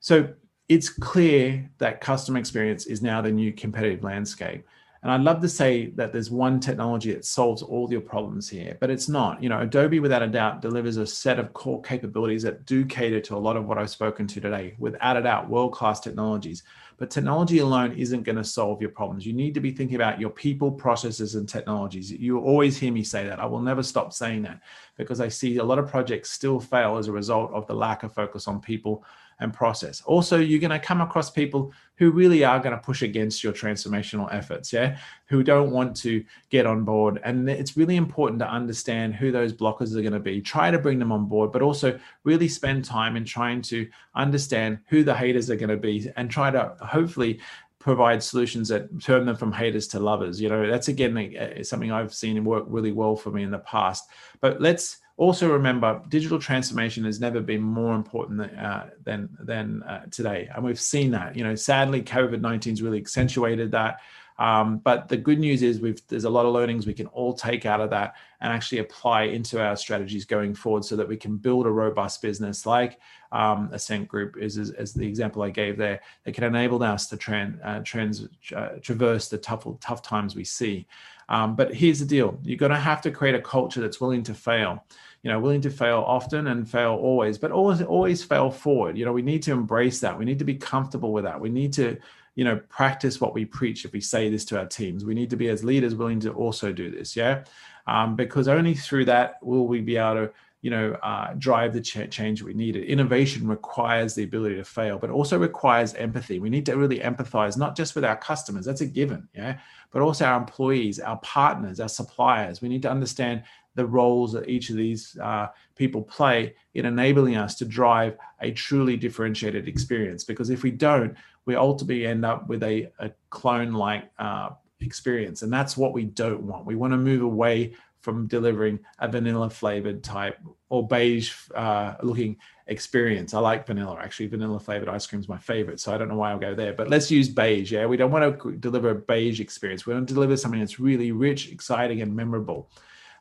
So 0.00 0.34
it's 0.68 0.88
clear 0.88 1.70
that 1.78 2.00
customer 2.00 2.38
experience 2.38 2.86
is 2.86 3.02
now 3.02 3.20
the 3.20 3.30
new 3.30 3.52
competitive 3.52 4.02
landscape. 4.02 4.66
And 5.02 5.10
I'd 5.10 5.22
love 5.22 5.40
to 5.40 5.48
say 5.48 5.86
that 5.96 6.12
there's 6.12 6.30
one 6.30 6.60
technology 6.60 7.12
that 7.12 7.24
solves 7.24 7.62
all 7.62 7.90
your 7.90 8.02
problems 8.02 8.50
here, 8.50 8.76
but 8.80 8.90
it's 8.90 9.08
not. 9.08 9.42
You 9.42 9.48
know, 9.48 9.60
Adobe, 9.60 9.98
without 9.98 10.22
a 10.22 10.26
doubt, 10.26 10.60
delivers 10.60 10.98
a 10.98 11.06
set 11.06 11.38
of 11.38 11.54
core 11.54 11.80
capabilities 11.80 12.42
that 12.42 12.66
do 12.66 12.84
cater 12.84 13.20
to 13.20 13.36
a 13.36 13.38
lot 13.38 13.56
of 13.56 13.64
what 13.64 13.78
I've 13.78 13.88
spoken 13.88 14.26
to 14.26 14.40
today, 14.40 14.74
without 14.78 15.16
a 15.16 15.22
doubt, 15.22 15.48
world 15.48 15.72
class 15.72 16.00
technologies. 16.00 16.64
But 16.98 17.08
technology 17.08 17.60
alone 17.60 17.92
isn't 17.92 18.24
going 18.24 18.36
to 18.36 18.44
solve 18.44 18.82
your 18.82 18.90
problems. 18.90 19.24
You 19.24 19.32
need 19.32 19.54
to 19.54 19.60
be 19.60 19.70
thinking 19.70 19.96
about 19.96 20.20
your 20.20 20.28
people, 20.28 20.70
processes, 20.70 21.34
and 21.34 21.48
technologies. 21.48 22.12
You 22.12 22.38
always 22.38 22.76
hear 22.76 22.92
me 22.92 23.02
say 23.02 23.26
that. 23.26 23.40
I 23.40 23.46
will 23.46 23.62
never 23.62 23.82
stop 23.82 24.12
saying 24.12 24.42
that 24.42 24.60
because 24.98 25.18
I 25.18 25.28
see 25.28 25.56
a 25.56 25.64
lot 25.64 25.78
of 25.78 25.88
projects 25.88 26.30
still 26.30 26.60
fail 26.60 26.98
as 26.98 27.08
a 27.08 27.12
result 27.12 27.52
of 27.52 27.66
the 27.66 27.74
lack 27.74 28.02
of 28.02 28.12
focus 28.12 28.46
on 28.46 28.60
people 28.60 29.02
and 29.40 29.54
process. 29.54 30.02
Also, 30.02 30.36
you're 30.38 30.60
going 30.60 30.70
to 30.70 30.78
come 30.78 31.00
across 31.00 31.30
people 31.30 31.72
who 32.00 32.10
really 32.10 32.42
are 32.44 32.58
going 32.58 32.74
to 32.74 32.82
push 32.82 33.02
against 33.02 33.44
your 33.44 33.52
transformational 33.52 34.26
efforts, 34.34 34.72
yeah, 34.72 34.96
who 35.26 35.42
don't 35.42 35.70
want 35.70 35.94
to 35.94 36.24
get 36.48 36.64
on 36.64 36.82
board. 36.82 37.20
And 37.24 37.48
it's 37.48 37.76
really 37.76 37.96
important 37.96 38.38
to 38.38 38.50
understand 38.50 39.14
who 39.14 39.30
those 39.30 39.52
blockers 39.52 39.94
are 39.94 40.00
going 40.00 40.14
to 40.14 40.18
be. 40.18 40.40
Try 40.40 40.70
to 40.70 40.78
bring 40.78 40.98
them 40.98 41.12
on 41.12 41.26
board, 41.26 41.52
but 41.52 41.60
also 41.60 42.00
really 42.24 42.48
spend 42.48 42.86
time 42.86 43.16
in 43.16 43.26
trying 43.26 43.60
to 43.62 43.86
understand 44.14 44.78
who 44.88 45.04
the 45.04 45.14
haters 45.14 45.50
are 45.50 45.56
going 45.56 45.68
to 45.68 45.76
be 45.76 46.10
and 46.16 46.30
try 46.30 46.50
to 46.50 46.74
hopefully 46.80 47.38
provide 47.78 48.22
solutions 48.22 48.68
that 48.68 48.98
turn 49.02 49.26
them 49.26 49.36
from 49.36 49.52
haters 49.52 49.86
to 49.88 50.00
lovers. 50.00 50.40
You 50.40 50.48
know, 50.48 50.70
that's 50.70 50.88
again 50.88 51.18
uh, 51.36 51.62
something 51.62 51.92
I've 51.92 52.14
seen 52.14 52.42
work 52.46 52.64
really 52.66 52.92
well 52.92 53.14
for 53.14 53.30
me 53.30 53.42
in 53.42 53.50
the 53.50 53.58
past. 53.58 54.08
But 54.40 54.58
let's 54.58 54.99
also 55.20 55.52
remember 55.52 56.00
digital 56.08 56.38
transformation 56.38 57.04
has 57.04 57.20
never 57.20 57.40
been 57.40 57.60
more 57.60 57.94
important 57.94 58.38
than 58.38 58.58
uh, 58.58 58.88
than, 59.04 59.28
than 59.40 59.82
uh, 59.82 60.06
today 60.10 60.48
and 60.54 60.64
we've 60.64 60.80
seen 60.80 61.10
that 61.10 61.36
you 61.36 61.44
know 61.44 61.54
sadly 61.54 62.02
covid-19 62.02 62.70
has 62.70 62.82
really 62.82 62.98
accentuated 62.98 63.70
that 63.70 64.00
um, 64.38 64.78
but 64.78 65.08
the 65.08 65.18
good 65.18 65.38
news 65.38 65.62
is 65.62 65.78
we've 65.78 66.00
there's 66.08 66.24
a 66.24 66.30
lot 66.30 66.46
of 66.46 66.54
learnings 66.54 66.86
we 66.86 66.94
can 66.94 67.06
all 67.08 67.34
take 67.34 67.66
out 67.66 67.82
of 67.82 67.90
that 67.90 68.14
and 68.40 68.50
actually 68.50 68.78
apply 68.78 69.24
into 69.24 69.62
our 69.62 69.76
strategies 69.76 70.24
going 70.24 70.54
forward 70.54 70.86
so 70.86 70.96
that 70.96 71.06
we 71.06 71.18
can 71.18 71.36
build 71.36 71.66
a 71.66 71.70
robust 71.70 72.22
business 72.22 72.64
like 72.64 72.98
um, 73.32 73.68
Accent 73.74 74.08
Group 74.08 74.38
is, 74.38 74.56
as 74.56 74.94
the 74.94 75.06
example 75.06 75.42
I 75.42 75.50
gave 75.50 75.76
there 75.76 76.00
that 76.24 76.32
can 76.32 76.44
enable 76.44 76.82
us 76.82 77.06
to 77.08 77.58
uh, 77.62 77.80
trans, 77.84 78.26
uh, 78.56 78.68
traverse 78.80 79.28
the 79.28 79.36
tough, 79.36 79.66
tough 79.80 80.02
times 80.02 80.34
we 80.34 80.44
see. 80.44 80.86
Um, 81.28 81.54
but 81.54 81.72
here's 81.72 82.00
the 82.00 82.06
deal. 82.06 82.38
You're 82.42 82.58
going 82.58 82.72
to 82.72 82.78
have 82.78 83.00
to 83.02 83.10
create 83.10 83.36
a 83.36 83.40
culture 83.40 83.80
that's 83.80 84.00
willing 84.00 84.24
to 84.24 84.34
fail 84.34 84.84
you 85.22 85.30
know, 85.30 85.38
willing 85.38 85.60
to 85.60 85.70
fail 85.70 86.04
often 86.06 86.46
and 86.46 86.68
fail 86.68 86.92
always, 86.92 87.38
but 87.38 87.50
always 87.50 87.82
always 87.82 88.24
fail 88.24 88.50
forward. 88.50 88.96
You 88.96 89.04
know, 89.04 89.12
we 89.12 89.22
need 89.22 89.42
to 89.44 89.52
embrace 89.52 90.00
that. 90.00 90.18
We 90.18 90.24
need 90.24 90.38
to 90.38 90.44
be 90.44 90.54
comfortable 90.54 91.12
with 91.12 91.24
that. 91.24 91.40
We 91.40 91.50
need 91.50 91.72
to, 91.74 91.98
you 92.36 92.44
know, 92.44 92.56
practice 92.68 93.20
what 93.20 93.34
we 93.34 93.44
preach. 93.44 93.84
If 93.84 93.92
we 93.92 94.00
say 94.00 94.30
this 94.30 94.44
to 94.46 94.58
our 94.58 94.66
teams, 94.66 95.04
we 95.04 95.14
need 95.14 95.30
to 95.30 95.36
be 95.36 95.48
as 95.48 95.62
leaders 95.62 95.94
willing 95.94 96.20
to 96.20 96.32
also 96.32 96.72
do 96.72 96.90
this. 96.90 97.16
Yeah, 97.16 97.44
um, 97.86 98.16
because 98.16 98.48
only 98.48 98.74
through 98.74 99.06
that 99.06 99.42
will 99.42 99.66
we 99.66 99.80
be 99.80 99.96
able 99.96 100.26
to 100.26 100.32
you 100.62 100.70
know, 100.70 100.92
uh, 101.02 101.32
drive 101.38 101.72
the 101.72 101.80
ch- 101.80 102.10
change 102.10 102.42
we 102.42 102.52
needed. 102.52 102.84
Innovation 102.84 103.48
requires 103.48 104.14
the 104.14 104.24
ability 104.24 104.56
to 104.56 104.64
fail, 104.64 104.98
but 104.98 105.08
also 105.08 105.38
requires 105.38 105.94
empathy. 105.94 106.38
We 106.38 106.50
need 106.50 106.66
to 106.66 106.76
really 106.76 106.98
empathize, 106.98 107.56
not 107.56 107.74
just 107.74 107.94
with 107.94 108.04
our 108.04 108.16
customers, 108.16 108.66
that's 108.66 108.82
a 108.82 108.86
given, 108.86 109.26
yeah, 109.34 109.58
but 109.90 110.02
also 110.02 110.26
our 110.26 110.38
employees, 110.38 111.00
our 111.00 111.16
partners, 111.18 111.80
our 111.80 111.88
suppliers. 111.88 112.60
We 112.60 112.68
need 112.68 112.82
to 112.82 112.90
understand 112.90 113.44
the 113.74 113.86
roles 113.86 114.32
that 114.32 114.48
each 114.48 114.70
of 114.70 114.76
these 114.76 115.16
uh, 115.18 115.48
people 115.76 116.02
play 116.02 116.54
in 116.74 116.86
enabling 116.86 117.36
us 117.36 117.54
to 117.56 117.64
drive 117.64 118.16
a 118.40 118.50
truly 118.50 118.96
differentiated 118.96 119.68
experience. 119.68 120.24
Because 120.24 120.50
if 120.50 120.62
we 120.62 120.70
don't, 120.70 121.14
we 121.46 121.54
ultimately 121.54 122.06
end 122.06 122.24
up 122.24 122.48
with 122.48 122.62
a, 122.62 122.90
a 122.98 123.10
clone 123.30 123.72
like 123.72 124.10
uh, 124.18 124.50
experience. 124.80 125.42
And 125.42 125.52
that's 125.52 125.76
what 125.76 125.92
we 125.92 126.04
don't 126.04 126.42
want. 126.42 126.66
We 126.66 126.76
want 126.76 126.92
to 126.92 126.96
move 126.96 127.22
away 127.22 127.74
from 128.00 128.26
delivering 128.26 128.78
a 128.98 129.08
vanilla 129.08 129.50
flavored 129.50 130.02
type 130.02 130.38
or 130.70 130.86
beige 130.86 131.34
uh, 131.54 131.94
looking 132.02 132.36
experience. 132.66 133.34
I 133.34 133.40
like 133.40 133.66
vanilla 133.66 133.98
actually. 134.00 134.28
Vanilla 134.28 134.58
flavored 134.58 134.88
ice 134.88 135.06
cream 135.06 135.20
is 135.20 135.28
my 135.28 135.36
favorite, 135.38 135.80
so 135.80 135.94
I 135.94 135.98
don't 135.98 136.08
know 136.08 136.16
why 136.16 136.30
I'll 136.30 136.38
go 136.38 136.54
there. 136.54 136.72
But 136.72 136.88
let's 136.88 137.10
use 137.10 137.28
beige. 137.28 137.72
Yeah, 137.72 137.86
we 137.86 137.96
don't 137.96 138.10
want 138.10 138.40
to 138.40 138.52
deliver 138.52 138.90
a 138.90 138.94
beige 138.94 139.40
experience. 139.40 139.86
We 139.86 139.92
want 139.92 140.08
to 140.08 140.14
deliver 140.14 140.36
something 140.36 140.60
that's 140.60 140.80
really 140.80 141.12
rich, 141.12 141.50
exciting, 141.52 142.00
and 142.00 142.14
memorable. 142.14 142.70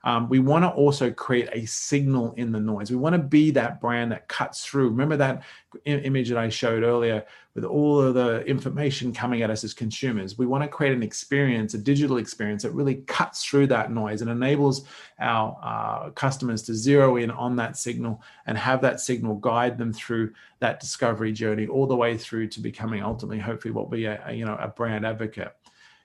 Um, 0.03 0.29
we 0.29 0.39
want 0.39 0.63
to 0.63 0.69
also 0.69 1.11
create 1.11 1.49
a 1.51 1.65
signal 1.65 2.33
in 2.37 2.51
the 2.51 2.59
noise. 2.59 2.89
We 2.89 2.97
want 2.97 3.13
to 3.13 3.19
be 3.19 3.51
that 3.51 3.81
brand 3.81 4.11
that 4.11 4.27
cuts 4.27 4.65
through. 4.65 4.89
Remember 4.89 5.17
that 5.17 5.43
image 5.85 6.29
that 6.29 6.37
I 6.37 6.49
showed 6.49 6.83
earlier 6.83 7.25
with 7.55 7.65
all 7.65 7.99
of 7.99 8.13
the 8.13 8.41
information 8.45 9.11
coming 9.11 9.41
at 9.41 9.49
us 9.49 9.63
as 9.63 9.73
consumers. 9.73 10.37
We 10.37 10.45
want 10.45 10.63
to 10.63 10.69
create 10.69 10.93
an 10.93 11.03
experience, 11.03 11.73
a 11.73 11.77
digital 11.77 12.17
experience 12.17 12.63
that 12.63 12.71
really 12.71 12.95
cuts 13.07 13.43
through 13.43 13.67
that 13.67 13.91
noise 13.91 14.21
and 14.21 14.31
enables 14.31 14.85
our 15.19 15.57
uh, 15.61 16.09
customers 16.11 16.61
to 16.63 16.73
zero 16.73 17.17
in 17.17 17.31
on 17.31 17.55
that 17.57 17.75
signal 17.77 18.21
and 18.45 18.57
have 18.57 18.81
that 18.81 19.01
signal 19.01 19.35
guide 19.35 19.77
them 19.77 19.91
through 19.91 20.31
that 20.59 20.79
discovery 20.79 21.33
journey 21.33 21.67
all 21.67 21.87
the 21.87 21.95
way 21.95 22.17
through 22.17 22.47
to 22.47 22.61
becoming 22.61 23.03
ultimately, 23.03 23.39
hopefully, 23.39 23.73
what 23.73 23.85
will 23.85 23.97
be 23.97 24.05
a, 24.05 24.21
a 24.25 24.33
you 24.33 24.45
know 24.45 24.57
a 24.59 24.67
brand 24.67 25.05
advocate 25.05 25.53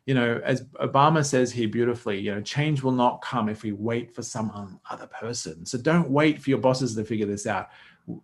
you 0.06 0.14
know, 0.14 0.40
as 0.44 0.64
Obama 0.82 1.24
says 1.24 1.50
here 1.50 1.68
beautifully, 1.68 2.20
you 2.20 2.34
know, 2.34 2.40
change 2.40 2.82
will 2.82 2.92
not 2.92 3.22
come 3.22 3.48
if 3.48 3.62
we 3.62 3.72
wait 3.72 4.14
for 4.14 4.22
some 4.22 4.78
other 4.90 5.06
person. 5.06 5.64
So 5.64 5.78
don't 5.78 6.10
wait 6.10 6.42
for 6.42 6.50
your 6.50 6.58
bosses 6.58 6.94
to 6.94 7.04
figure 7.04 7.26
this 7.26 7.46
out. 7.46 7.70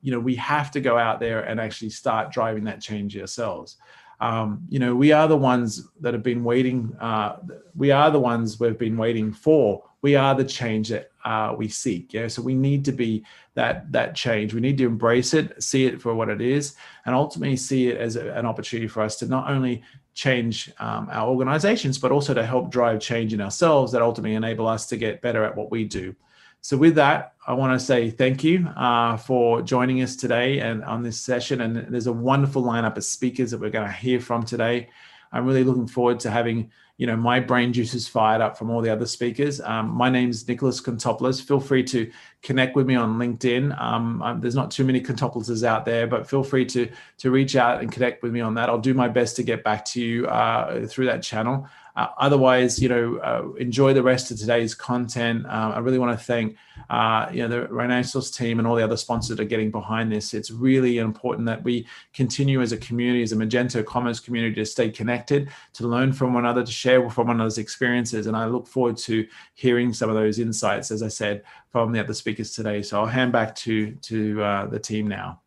You 0.02 0.12
know, 0.12 0.20
we 0.20 0.34
have 0.36 0.70
to 0.72 0.80
go 0.80 0.98
out 0.98 1.20
there 1.20 1.40
and 1.40 1.58
actually 1.58 1.90
start 1.90 2.32
driving 2.32 2.64
that 2.64 2.82
change 2.82 3.16
ourselves. 3.16 3.78
Um, 4.20 4.66
you 4.68 4.78
know, 4.78 4.94
we 4.94 5.12
are 5.12 5.26
the 5.26 5.36
ones 5.36 5.88
that 6.00 6.12
have 6.12 6.22
been 6.22 6.44
waiting. 6.44 6.94
Uh, 7.00 7.36
we 7.74 7.90
are 7.90 8.10
the 8.10 8.20
ones 8.20 8.60
we've 8.60 8.78
been 8.78 8.98
waiting 8.98 9.32
for. 9.32 9.82
We 10.02 10.16
are 10.16 10.34
the 10.34 10.44
change 10.44 10.90
that 10.90 11.10
uh, 11.24 11.54
we 11.56 11.68
seek. 11.68 12.12
Yeah, 12.12 12.28
so 12.28 12.42
we 12.42 12.54
need 12.54 12.84
to 12.86 12.92
be 12.92 13.24
that 13.54 13.90
that 13.92 14.14
change. 14.14 14.52
We 14.52 14.60
need 14.60 14.78
to 14.78 14.86
embrace 14.86 15.32
it, 15.32 15.62
see 15.62 15.86
it 15.86 16.00
for 16.00 16.14
what 16.14 16.28
it 16.28 16.42
is, 16.42 16.74
and 17.06 17.14
ultimately 17.14 17.56
see 17.56 17.88
it 17.88 17.96
as 17.98 18.16
a, 18.16 18.32
an 18.32 18.44
opportunity 18.44 18.88
for 18.88 19.02
us 19.02 19.16
to 19.16 19.26
not 19.26 19.50
only 19.50 19.82
change 20.14 20.72
um, 20.78 21.08
our 21.10 21.28
organizations, 21.28 21.98
but 21.98 22.12
also 22.12 22.34
to 22.34 22.44
help 22.44 22.70
drive 22.70 23.00
change 23.00 23.32
in 23.32 23.40
ourselves 23.40 23.92
that 23.92 24.02
ultimately 24.02 24.34
enable 24.34 24.66
us 24.66 24.86
to 24.86 24.96
get 24.96 25.22
better 25.22 25.44
at 25.44 25.56
what 25.56 25.70
we 25.70 25.84
do. 25.84 26.14
So, 26.62 26.76
with 26.76 26.94
that, 26.96 27.34
I 27.46 27.54
want 27.54 27.78
to 27.78 27.84
say 27.84 28.10
thank 28.10 28.44
you 28.44 28.66
uh, 28.68 29.16
for 29.16 29.62
joining 29.62 30.02
us 30.02 30.14
today 30.14 30.60
and 30.60 30.84
on 30.84 31.02
this 31.02 31.18
session. 31.18 31.62
And 31.62 31.92
there's 31.92 32.06
a 32.06 32.12
wonderful 32.12 32.62
lineup 32.62 32.96
of 32.96 33.04
speakers 33.04 33.50
that 33.50 33.60
we're 33.60 33.70
going 33.70 33.86
to 33.86 33.92
hear 33.92 34.20
from 34.20 34.44
today. 34.44 34.90
I'm 35.32 35.46
really 35.46 35.64
looking 35.64 35.86
forward 35.86 36.20
to 36.20 36.30
having 36.30 36.70
you 36.98 37.06
know 37.06 37.16
my 37.16 37.40
brain 37.40 37.72
juices 37.72 38.06
fired 38.06 38.42
up 38.42 38.58
from 38.58 38.68
all 38.70 38.82
the 38.82 38.90
other 38.90 39.06
speakers. 39.06 39.58
Um, 39.62 39.88
my 39.88 40.10
name 40.10 40.28
is 40.28 40.46
Nicholas 40.46 40.82
Kontopoulos. 40.82 41.42
Feel 41.42 41.60
free 41.60 41.82
to 41.84 42.10
connect 42.42 42.74
with 42.76 42.86
me 42.86 42.94
on 42.94 43.18
LinkedIn. 43.18 43.78
Um, 43.80 44.22
um, 44.22 44.40
there's 44.40 44.54
not 44.54 44.70
too 44.70 44.84
many 44.84 45.00
Kontopoulos 45.00 45.64
out 45.64 45.84
there, 45.84 46.06
but 46.06 46.28
feel 46.28 46.42
free 46.42 46.64
to 46.66 46.88
to 47.18 47.30
reach 47.30 47.56
out 47.56 47.80
and 47.80 47.92
connect 47.92 48.22
with 48.22 48.32
me 48.32 48.40
on 48.40 48.54
that. 48.54 48.68
I'll 48.68 48.78
do 48.78 48.94
my 48.94 49.08
best 49.08 49.36
to 49.36 49.42
get 49.42 49.62
back 49.62 49.84
to 49.86 50.00
you 50.00 50.26
uh, 50.26 50.86
through 50.86 51.06
that 51.06 51.22
channel. 51.22 51.68
Uh, 51.96 52.06
otherwise, 52.18 52.80
you 52.80 52.88
know, 52.88 53.16
uh, 53.16 53.52
enjoy 53.58 53.92
the 53.92 54.02
rest 54.02 54.30
of 54.30 54.38
today's 54.38 54.74
content. 54.74 55.44
Uh, 55.46 55.72
I 55.74 55.78
really 55.80 55.98
want 55.98 56.18
to 56.18 56.24
thank, 56.24 56.56
uh, 56.88 57.28
you 57.32 57.42
know, 57.42 57.48
the 57.48 57.68
Renaissance 57.68 58.30
team 58.30 58.58
and 58.58 58.66
all 58.66 58.76
the 58.76 58.84
other 58.84 58.96
sponsors 58.96 59.36
that 59.36 59.42
are 59.42 59.46
getting 59.46 59.70
behind 59.70 60.10
this. 60.10 60.32
It's 60.32 60.50
really 60.50 60.98
important 60.98 61.46
that 61.46 61.62
we 61.64 61.86
continue 62.14 62.62
as 62.62 62.72
a 62.72 62.76
community, 62.76 63.22
as 63.22 63.32
a 63.32 63.36
Magento 63.36 63.84
commerce 63.84 64.20
community, 64.20 64.54
to 64.54 64.64
stay 64.64 64.88
connected, 64.88 65.50
to 65.74 65.86
learn 65.86 66.12
from 66.12 66.32
one 66.32 66.44
another, 66.44 66.64
to 66.64 66.72
share 66.72 67.10
from 67.10 67.26
one 67.26 67.36
another's 67.36 67.58
experiences. 67.58 68.26
And 68.26 68.36
I 68.36 68.46
look 68.46 68.66
forward 68.66 68.96
to 68.98 69.26
hearing 69.54 69.92
some 69.92 70.08
of 70.08 70.14
those 70.14 70.38
insights, 70.38 70.90
as 70.90 71.02
I 71.02 71.08
said, 71.08 71.42
from 71.70 71.92
the 71.92 72.00
other 72.00 72.14
speakers 72.14 72.54
today. 72.54 72.82
So 72.82 73.00
I'll 73.00 73.06
hand 73.06 73.32
back 73.32 73.54
to 73.64 73.92
to 74.02 74.42
uh, 74.42 74.66
the 74.66 74.78
team 74.78 75.08
now. 75.08 75.40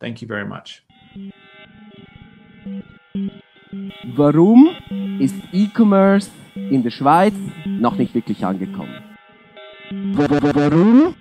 Thank 0.00 0.22
you 0.22 0.28
very 0.28 0.46
much. 0.46 0.82
Warum 4.16 4.68
ist 5.20 5.34
E-Commerce 5.52 6.30
in 6.54 6.82
der 6.82 6.90
Schweiz 6.90 7.34
noch 7.64 7.96
nicht 7.96 8.14
wirklich 8.14 8.44
angekommen? 8.44 8.94
Warum 10.14 11.14